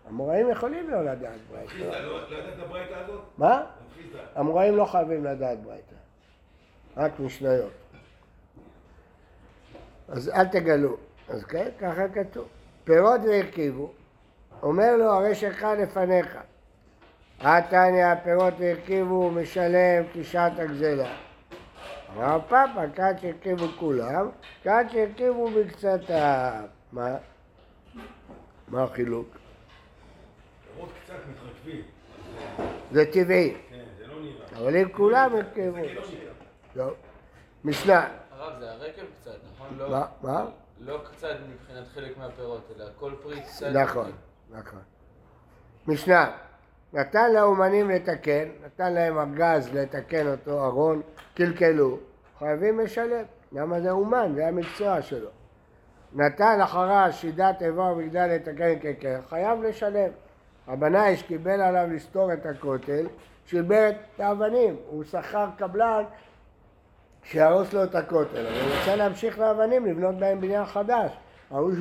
המוראים 0.09 0.49
יכולים 0.49 0.89
לא 0.89 1.01
לדעת 1.05 1.31
ברייתא. 1.51 1.73
לא 1.73 2.77
ידעת 2.77 3.03
הזאת? 3.03 3.21
מה? 3.37 3.63
המוראים 4.35 4.77
לא 4.77 4.85
חייבים 4.85 5.25
לדעת 5.25 5.63
ברייתא, 5.63 5.95
רק 6.97 7.19
משניות. 7.19 7.71
אז 10.11 10.29
אל 10.29 10.45
תגלו. 10.45 10.97
אז 11.29 11.43
כן, 11.43 11.69
ככה 11.79 12.07
כתוב. 12.09 12.47
פירות 12.83 13.21
והרכיבו, 13.27 13.91
אומר 14.63 14.95
לו 14.95 15.11
הרי 15.11 15.35
שלך 15.35 15.67
לפניך. 15.79 16.37
התניא 17.39 18.05
הפירות 18.05 18.53
והרכיבו 18.59 19.31
משלם 19.31 20.03
כשעת 20.13 20.59
הגזלה. 20.59 21.15
אמר 22.15 22.39
פאפה, 22.47 22.89
כאן 22.95 23.11
שהרכיבו 23.21 23.65
כולם, 23.79 24.29
כאן 24.63 24.89
שהרכיבו 24.91 25.49
מקצתם. 25.49 26.65
מה? 26.91 27.15
מה 28.67 28.83
החילוק? 28.83 29.27
פירות 30.75 30.89
קצת 31.03 31.13
מתחשבים. 31.29 31.81
זה 32.91 33.05
טבעי, 33.11 33.55
כן, 33.69 33.77
זה 33.97 34.07
לא 34.07 34.21
נראה. 34.21 34.57
אבל 34.57 34.77
אם 34.77 34.89
כולם 34.91 35.35
הרכיבו... 35.35 35.75
זה 35.75 35.81
נראה. 35.81 36.33
לא. 36.75 36.93
משנה. 37.65 38.07
זה 38.59 38.71
הרקב 38.71 39.01
קצת, 39.21 39.35
נכון? 39.53 39.67
לא- 39.77 39.89
מה? 39.89 40.05
מה? 40.21 40.45
לא 40.79 41.01
קצת 41.11 41.35
מבחינת 41.49 41.87
חלק 41.93 42.17
מהפירות, 42.17 42.61
אלא 42.75 42.85
כל 42.99 43.11
פרי 43.23 43.41
קצת. 43.41 43.67
נכון, 43.67 44.11
נכון. 44.49 44.79
משנה, 45.87 46.31
נתן 46.93 47.33
לאומנים 47.33 47.89
לתקן, 47.89 48.47
נתן 48.65 48.93
להם 48.93 49.19
ארגז 49.19 49.69
לתקן 49.73 50.27
אותו, 50.27 50.65
ארון, 50.65 51.01
קלקלו, 51.35 51.97
חייבים 52.39 52.79
לשלם. 52.79 53.25
למה 53.51 53.81
זה 53.81 53.91
אומן? 53.91 54.31
זה 54.35 54.47
המקצוע 54.47 55.01
שלו. 55.01 55.29
נתן 56.13 56.59
אחריו 56.63 57.09
שידת 57.11 57.61
איבר 57.61 57.83
ומגדל 57.83 58.27
לתקן 58.27 58.79
כקר, 58.79 59.19
חייב 59.29 59.63
לשלם. 59.63 60.09
הבנאי 60.67 61.17
שקיבל 61.17 61.61
עליו 61.61 61.87
לסתור 61.91 62.33
את 62.33 62.45
הכותל, 62.45 63.07
שיבר 63.45 63.89
את 64.15 64.19
האבנים, 64.19 64.75
הוא 64.89 65.03
שכר 65.03 65.47
קבלן 65.57 66.03
שיהרוס 67.23 67.73
לו 67.73 67.83
את 67.83 67.95
הכותל, 67.95 68.47
אבל 68.47 68.61
הוא 68.61 68.79
רוצה 68.79 68.95
להמשיך 68.95 69.39
לאבנים, 69.39 69.85
לבנות 69.85 70.15
בהם 70.15 70.41
בניין 70.41 70.65
חדש. 70.65 71.11
ההוא 71.51 71.71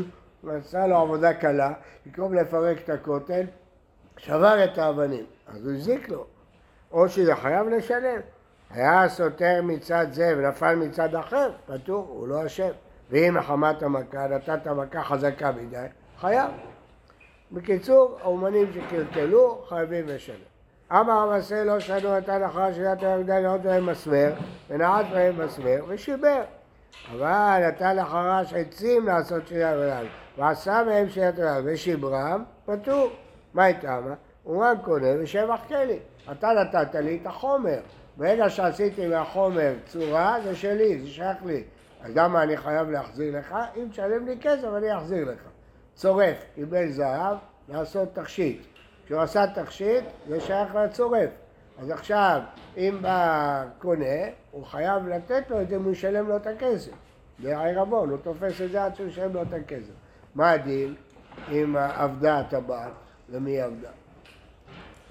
עשה 0.51 0.87
לו 0.87 0.97
עבודה 0.97 1.35
קלה, 1.35 1.73
במקום 2.07 2.35
לפרק 2.35 2.79
את 2.85 2.91
הכותל, 2.91 3.45
שבר 4.17 4.65
את 4.65 4.79
האבנים, 4.79 5.25
אז 5.47 5.67
הוא 5.67 5.75
הזיק 5.75 6.09
לו. 6.09 6.27
או 6.93 7.09
שזה 7.09 7.37
חייב 7.37 7.69
לשלם. 7.69 8.21
היה 8.71 9.09
סותר 9.09 9.61
מצד 9.63 10.07
זה 10.11 10.35
ונפל 10.39 10.75
מצד 10.75 11.15
אחר, 11.15 11.51
פטור, 11.67 12.07
הוא 12.09 12.29
לא 12.29 12.47
אשם. 12.47 12.71
ואם 13.11 13.35
מחמת 13.39 13.83
המכה, 13.83 14.27
נתת 14.27 14.67
מכה 14.67 15.03
חזקה 15.03 15.53
מדי, 15.53 15.87
חייב. 16.21 16.51
בקיצור, 17.53 18.19
האומנים 18.23 18.73
שקלקלו 18.73 19.65
חייבים 19.69 20.09
לשלם. 20.09 20.58
אמר 20.93 21.13
המעשה 21.13 21.65
לא 21.65 21.81
שנו 21.81 22.17
נתן 22.17 22.43
אחר 22.43 22.73
שידת 22.73 23.03
הירדה 23.03 23.39
לאות 23.39 23.61
בהם 23.61 23.87
מסמר, 23.87 24.33
ונעט 24.71 25.07
בהם 25.13 25.45
מסמר, 25.45 25.85
ושיבר. 25.89 26.43
אבל 27.13 27.69
נתן 27.69 27.97
לחרש 27.97 28.55
עצים 28.55 29.07
לעשות 29.07 29.47
שידת 29.47 29.63
הירדה, 29.63 30.01
ועשה 30.39 30.83
מהם 30.87 31.09
שידת 31.09 31.39
הירדה, 31.39 31.61
ושיברם, 31.65 32.45
פטור. 32.67 33.11
מה 33.55 33.67
איתמה? 33.67 34.15
הוא 34.43 34.65
רק 34.65 34.79
קונה 34.85 35.09
ושבח 35.21 35.61
כלי. 35.69 35.99
אתה 36.33 36.49
נתת 36.53 36.95
לי 36.95 37.19
את 37.23 37.27
החומר. 37.27 37.79
ברגע 38.17 38.51
שעשיתי 38.51 39.07
מהחומר 39.07 39.73
צורה, 39.87 40.37
זה 40.45 40.57
שלי, 40.57 41.01
זה 41.01 41.07
שייך 41.07 41.37
לי. 41.47 41.63
אז 42.03 42.17
למה 42.17 42.43
אני 42.43 42.57
חייב 42.57 42.91
להחזיר 42.91 43.39
לך? 43.39 43.55
אם 43.77 43.89
תשלם 43.91 44.27
לי 44.27 44.37
כסף, 44.41 44.69
אני 44.77 44.97
אחזיר 44.97 45.25
לך. 45.25 45.41
צורף, 45.95 46.37
קיבל 46.55 46.89
זהב, 46.91 47.37
לעשות 47.69 48.09
תכשיט. 48.15 48.67
כשהוא 49.09 49.21
עשה 49.21 49.47
תכשיט, 49.47 50.05
זה 50.29 50.41
שייך 50.41 50.75
לצורף. 50.75 51.31
אז 51.83 51.91
עכשיו, 51.91 52.41
אם 52.77 52.99
בא 53.01 53.65
קונה, 53.79 54.05
הוא 54.51 54.65
חייב 54.65 55.09
לתת 55.09 55.51
לו 55.51 55.61
את 55.61 55.69
זה 55.69 55.77
אם 55.77 55.85
הוא 55.85 55.93
ישלם 55.93 56.29
לו 56.29 56.37
את 56.37 56.47
הכסף. 56.47 56.93
זה 57.43 57.59
העירבון, 57.59 58.11
הוא 58.11 58.19
תופס 58.19 58.61
את 58.61 58.71
זה 58.71 58.85
עד 58.85 58.95
שהוא 58.95 59.09
ישלם 59.09 59.33
לו 59.35 59.43
את 59.43 59.53
הכסף. 59.53 59.93
מה 60.35 60.51
הדין 60.51 60.95
אם 61.53 61.77
עבדה 61.77 62.39
הטבעת? 62.39 62.93
היא 63.47 63.63
עבדה? 63.63 63.89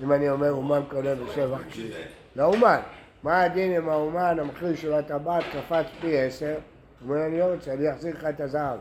אם 0.03 0.11
אני 0.11 0.29
אומר 0.29 0.51
אומן 0.51 0.81
קונה 0.89 1.15
בשבח 1.15 1.61
כלי. 1.73 1.91
לאומן. 2.35 2.79
מה 3.23 3.41
הדין 3.41 3.71
אם 3.71 3.89
האומן, 3.89 4.39
המחיר 4.39 4.75
של 4.75 4.93
הטבעת 4.93 5.43
קפץ 5.53 5.85
פי 6.01 6.19
עשר? 6.19 6.55
הוא 6.55 7.09
אומר, 7.09 7.25
אני 7.25 7.39
לא 7.39 7.53
רוצה, 7.53 7.73
אני 7.73 7.91
אחזיר 7.91 8.15
לך 8.15 8.25
את 8.25 8.41
הזהב. 8.41 8.79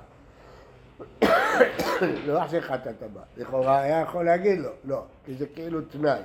לא 2.27 2.43
אחזיר 2.43 2.61
לך 2.61 2.73
את 2.73 2.87
הטבעת. 2.87 3.25
לכאורה 3.37 3.81
היה 3.81 4.01
יכול 4.01 4.25
להגיד 4.25 4.59
לו, 4.59 4.71
לא, 4.85 5.03
כי 5.25 5.35
זה 5.35 5.47
כאילו 5.47 5.81
תנאי. 5.81 6.21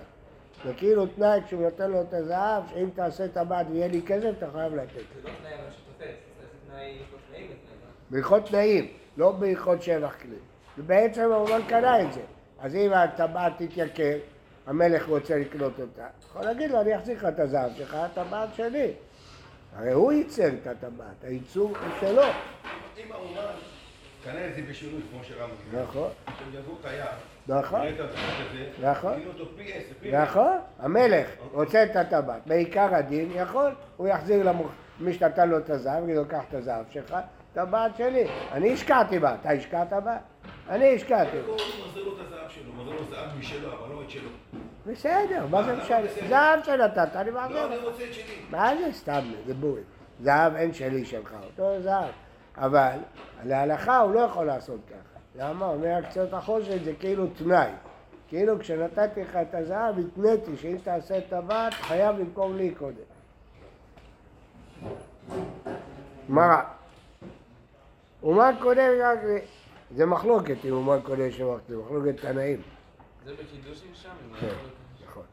זה 0.65 0.73
כאילו 0.77 1.05
תנאי 1.05 1.39
כשהוא 1.45 1.61
נותן 1.61 1.91
לו 1.91 2.01
את 2.01 2.13
הזהב, 2.13 2.63
שאם 2.69 2.89
תעשה 2.95 3.27
טבעת 3.27 3.67
ויהיה 3.71 3.87
לי 3.87 4.01
כסף, 4.01 4.29
אתה 4.37 4.47
חייב 4.51 4.75
לתת. 4.75 4.93
זה 4.93 5.01
לא 5.23 5.29
תנאי 5.41 5.53
אבל 5.53 5.71
שתופס, 5.71 6.15
זה 6.41 6.47
תנאי. 6.67 6.97
בהלכות 8.09 8.45
תנאים, 8.45 8.87
לא 9.17 9.31
בהלכות 9.31 9.81
שבח 9.81 10.15
כלי. 10.21 10.35
ובעצם 10.77 11.31
האומן 11.31 11.61
קנה 11.67 12.01
את 12.01 12.13
זה. 12.13 12.21
אז 12.59 12.75
אם 12.75 12.93
הטבעת 12.93 13.53
תתייקר, 13.57 14.17
המלך 14.67 15.07
רוצה 15.07 15.37
לקנות 15.37 15.79
אותה, 15.79 16.07
יכול 16.29 16.41
להגיד 16.41 16.71
לו, 16.71 16.81
אני 16.81 16.97
אחזיר 16.97 17.17
לך 17.17 17.25
את 17.25 17.39
הזהב 17.39 17.71
שלך, 17.77 17.93
הטבעת 17.95 18.49
שלי. 18.55 18.91
הרי 19.75 19.91
הוא 19.91 20.11
ייצר 20.11 20.47
את 20.47 20.67
הטבעת, 20.67 21.23
הייצור 21.23 21.69
הוא 21.69 21.87
שלו. 21.99 22.21
אם 22.21 23.11
האומן 23.11 23.41
קנה 24.23 24.47
את 24.47 24.55
זה 24.55 24.61
בשינוי, 24.69 25.01
כמו 25.11 25.23
שרם 25.23 25.49
דיבר, 25.63 25.83
נכון, 25.83 26.09
שהם 26.25 26.47
נכון, 27.47 27.87
את 27.87 27.93
נכון. 28.79 29.13
עשר. 29.13 30.11
נכון. 30.13 30.57
המלך 30.79 31.27
רוצה 31.51 31.83
את 31.83 31.95
הטבעת. 31.95 32.47
בעיקר 32.47 32.95
הדין 32.95 33.31
יכול, 33.33 33.71
הוא 33.97 34.07
יחזיר 34.07 34.51
למי 34.99 35.13
שנתן 35.13 35.49
לו 35.49 35.57
את 35.57 35.69
הזהב, 35.69 36.03
יגיד 36.03 36.15
לו, 36.15 36.27
קח 36.27 36.41
את 36.49 36.53
הזהב 36.53 36.85
שלך, 36.89 37.15
טבעת 37.53 37.97
שלי. 37.97 38.27
אני 38.51 38.73
השקעתי 38.73 39.19
בה, 39.19 39.35
אתה 39.35 39.49
השקעת 39.49 39.93
בה? 39.93 40.17
אני 40.69 40.95
השקעתי. 40.95 41.37
הוא 41.37 41.55
מחזיר 41.55 42.03
לו 42.03 42.15
את 42.15 42.27
הזהב 42.27 42.49
שלו, 42.49 42.73
מחזיר 42.73 42.93
לו 42.93 43.05
זהב 43.09 43.37
משלו, 43.39 43.73
אבל 43.73 43.95
לא 43.95 44.01
את 44.03 44.09
שלו. 44.09 44.29
בסדר, 44.85 45.45
מה 45.49 45.63
זה 45.63 45.75
מה, 45.75 45.83
משנה? 45.83 46.27
זהב 46.29 46.63
שנתת, 46.63 47.15
אני 47.15 47.31
מעביר 47.31 47.57
לא. 47.57 47.67
אני 47.67 47.77
רוצה 47.77 48.03
את 48.03 48.13
שלי. 48.13 48.23
מה 48.49 48.73
זה 48.77 48.93
סתם, 48.93 49.21
זה 49.45 49.53
בורי. 49.53 49.81
זהב 50.19 50.55
אין 50.55 50.73
שלי 50.73 51.05
שלך, 51.05 51.35
אותו 51.43 51.81
זהב. 51.81 52.11
אבל 52.61 52.97
להלכה 53.43 53.97
הוא 53.97 54.13
לא 54.13 54.19
יכול 54.19 54.45
לעשות 54.45 54.79
ככה. 54.89 55.19
למה? 55.35 55.65
אומר 55.65 55.95
הקצות 55.95 56.33
החושן 56.33 56.83
זה 56.83 56.93
כאילו 56.99 57.27
תנאי. 57.27 57.71
כאילו 58.27 58.59
כשנתתי 58.59 59.23
לך 59.23 59.35
את 59.35 59.55
הזהב, 59.55 59.95
התניתי 59.99 60.57
שאם 60.57 60.77
תעשה 60.83 61.19
הבת, 61.31 61.73
חייב 61.73 62.19
למכור 62.19 62.53
לי 62.53 62.75
קודם. 62.75 62.95
מה? 66.29 66.63
אומן 68.23 68.53
קודם 68.61 68.89
רק... 69.01 69.19
זה 69.95 70.05
מחלוקת 70.05 70.65
אם 70.65 70.71
אומן 70.71 71.01
קודם 71.01 71.31
שמחלוקת, 71.31 71.67
זה 71.67 71.77
מחלוקת 71.77 72.21
תנאים. 72.21 72.61
זה 73.25 73.33
בקידושים 73.33 73.91
שם? 73.93 74.09
כן. 74.39 74.47
נכון. 75.05 75.23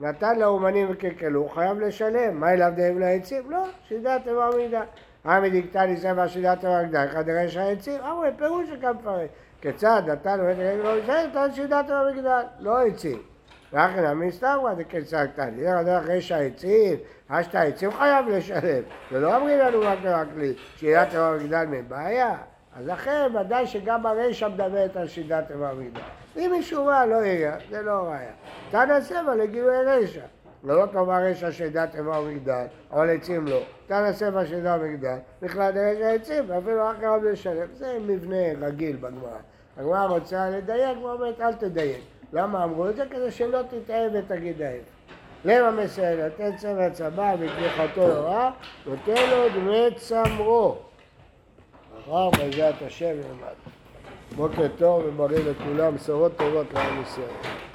נתן 0.00 0.38
לאומנים 0.38 0.86
וקלקלו, 0.90 1.48
חייב 1.48 1.78
לשלם. 1.78 2.40
מה 2.40 2.52
אליו 2.52 2.72
דאב 2.76 2.98
לעצים? 2.98 3.50
לא, 3.50 3.64
שידת 3.88 4.28
איבר 4.28 4.50
מידה. 4.56 4.82
לי 5.26 5.96
סבא 5.96 6.28
שידת 6.28 6.64
איבר 6.64 6.82
גדל, 6.82 7.06
אחד 7.10 7.26
דרש 7.26 7.56
העצים, 7.56 8.00
אמרו, 8.00 8.22
פירוש 8.38 8.68
שכאן 8.68 8.92
מפרש. 9.00 9.28
כיצד 9.60 10.02
נתן 10.06 10.38
לו 10.38 10.50
את 10.50 10.56
לא 10.58 10.98
ישלם, 10.98 11.30
נתן 11.30 11.52
שידת 11.54 11.84
איבר 11.84 12.08
מגדל, 12.12 12.42
לא 12.60 12.78
עצים. 12.86 13.22
ואחרי 13.72 14.08
נמי 14.08 14.32
סתברא 14.32 14.74
דכיצד 14.74 15.26
קטני. 15.32 15.62
דרך 15.62 15.86
דרך 15.86 16.08
רשע 16.08 16.36
העצים, 16.36 16.96
אשת 17.28 17.54
העצים 17.54 17.90
חייב 17.92 18.28
לשלם. 18.28 18.82
ולא 19.12 19.36
אומרים 19.36 19.58
לנו 19.58 19.80
רק 19.80 19.98
רק 20.04 20.28
לי, 20.36 20.54
שידת 20.76 21.08
איבר 21.12 21.36
מגדל 21.40 21.64
מבעיה. 21.68 22.36
אז 22.76 22.86
לכן 22.86 23.30
ודאי 23.40 23.66
שגם 23.66 24.06
הרשע 24.06 24.48
מדברת 24.48 24.96
על 24.96 25.06
שידת 25.06 25.50
איבר 25.50 25.74
מגדל. 25.74 26.00
אם 26.36 26.50
מישהו 26.56 26.86
רע 26.86 27.06
לא 27.06 27.26
יראה, 27.26 27.56
זה 27.70 27.82
לא 27.82 27.92
ראיה. 27.92 28.32
תנא 28.70 29.00
סבא 29.00 29.34
לגילוי 29.34 29.84
רשע. 29.84 30.20
לא 30.66 30.86
תאמר 30.92 31.22
רשע 31.22 31.52
שדת 31.52 31.96
איבר 31.96 32.22
מגדל, 32.22 32.64
אבל 32.92 33.16
עצים 33.16 33.46
לא. 33.46 33.60
תנא 33.86 34.12
סבא 34.12 34.46
שדת 34.46 34.80
מגדל, 34.80 35.16
בכלל 35.42 35.70
דרשע 35.70 36.08
עצים, 36.10 36.44
ואפילו 36.46 36.86
רק 36.86 37.02
הרב 37.02 37.24
לשלם. 37.24 37.66
זה 37.74 37.98
מבנה 38.06 38.66
רגיל 38.66 38.96
בגמרא. 38.96 39.38
הגמרא 39.76 40.06
רוצה 40.06 40.50
לדייק, 40.50 40.98
ואומרת 41.02 41.40
אל 41.40 41.52
תדייק. 41.52 42.00
למה 42.32 42.64
אמרו 42.64 42.88
את 42.88 42.96
זה? 42.96 43.04
כדי 43.10 43.30
שלא 43.30 43.60
תטעה 43.62 44.02
ותגיד 44.14 44.62
ההפך. 44.62 44.96
למה 45.44 45.70
מסייע 45.70 46.26
לתת 46.26 46.52
צבע 46.56 46.90
צבא 46.90 47.34
ותמיכתו 47.40 48.08
לרע, 48.08 48.50
נותן 48.86 49.30
לו 49.30 49.48
דמי 49.48 49.86
צמרו. 49.96 50.76
מחר 51.98 52.30
בעזרת 52.30 52.74
השם 52.86 53.06
נלמד. 53.06 53.54
בוקר 54.36 54.66
טוב 54.78 55.02
ובריא 55.06 55.38
לכולם, 55.50 55.94
בשורות 55.94 56.36
טובות 56.36 56.66
לעם 56.74 57.02
ישראל. 57.02 57.65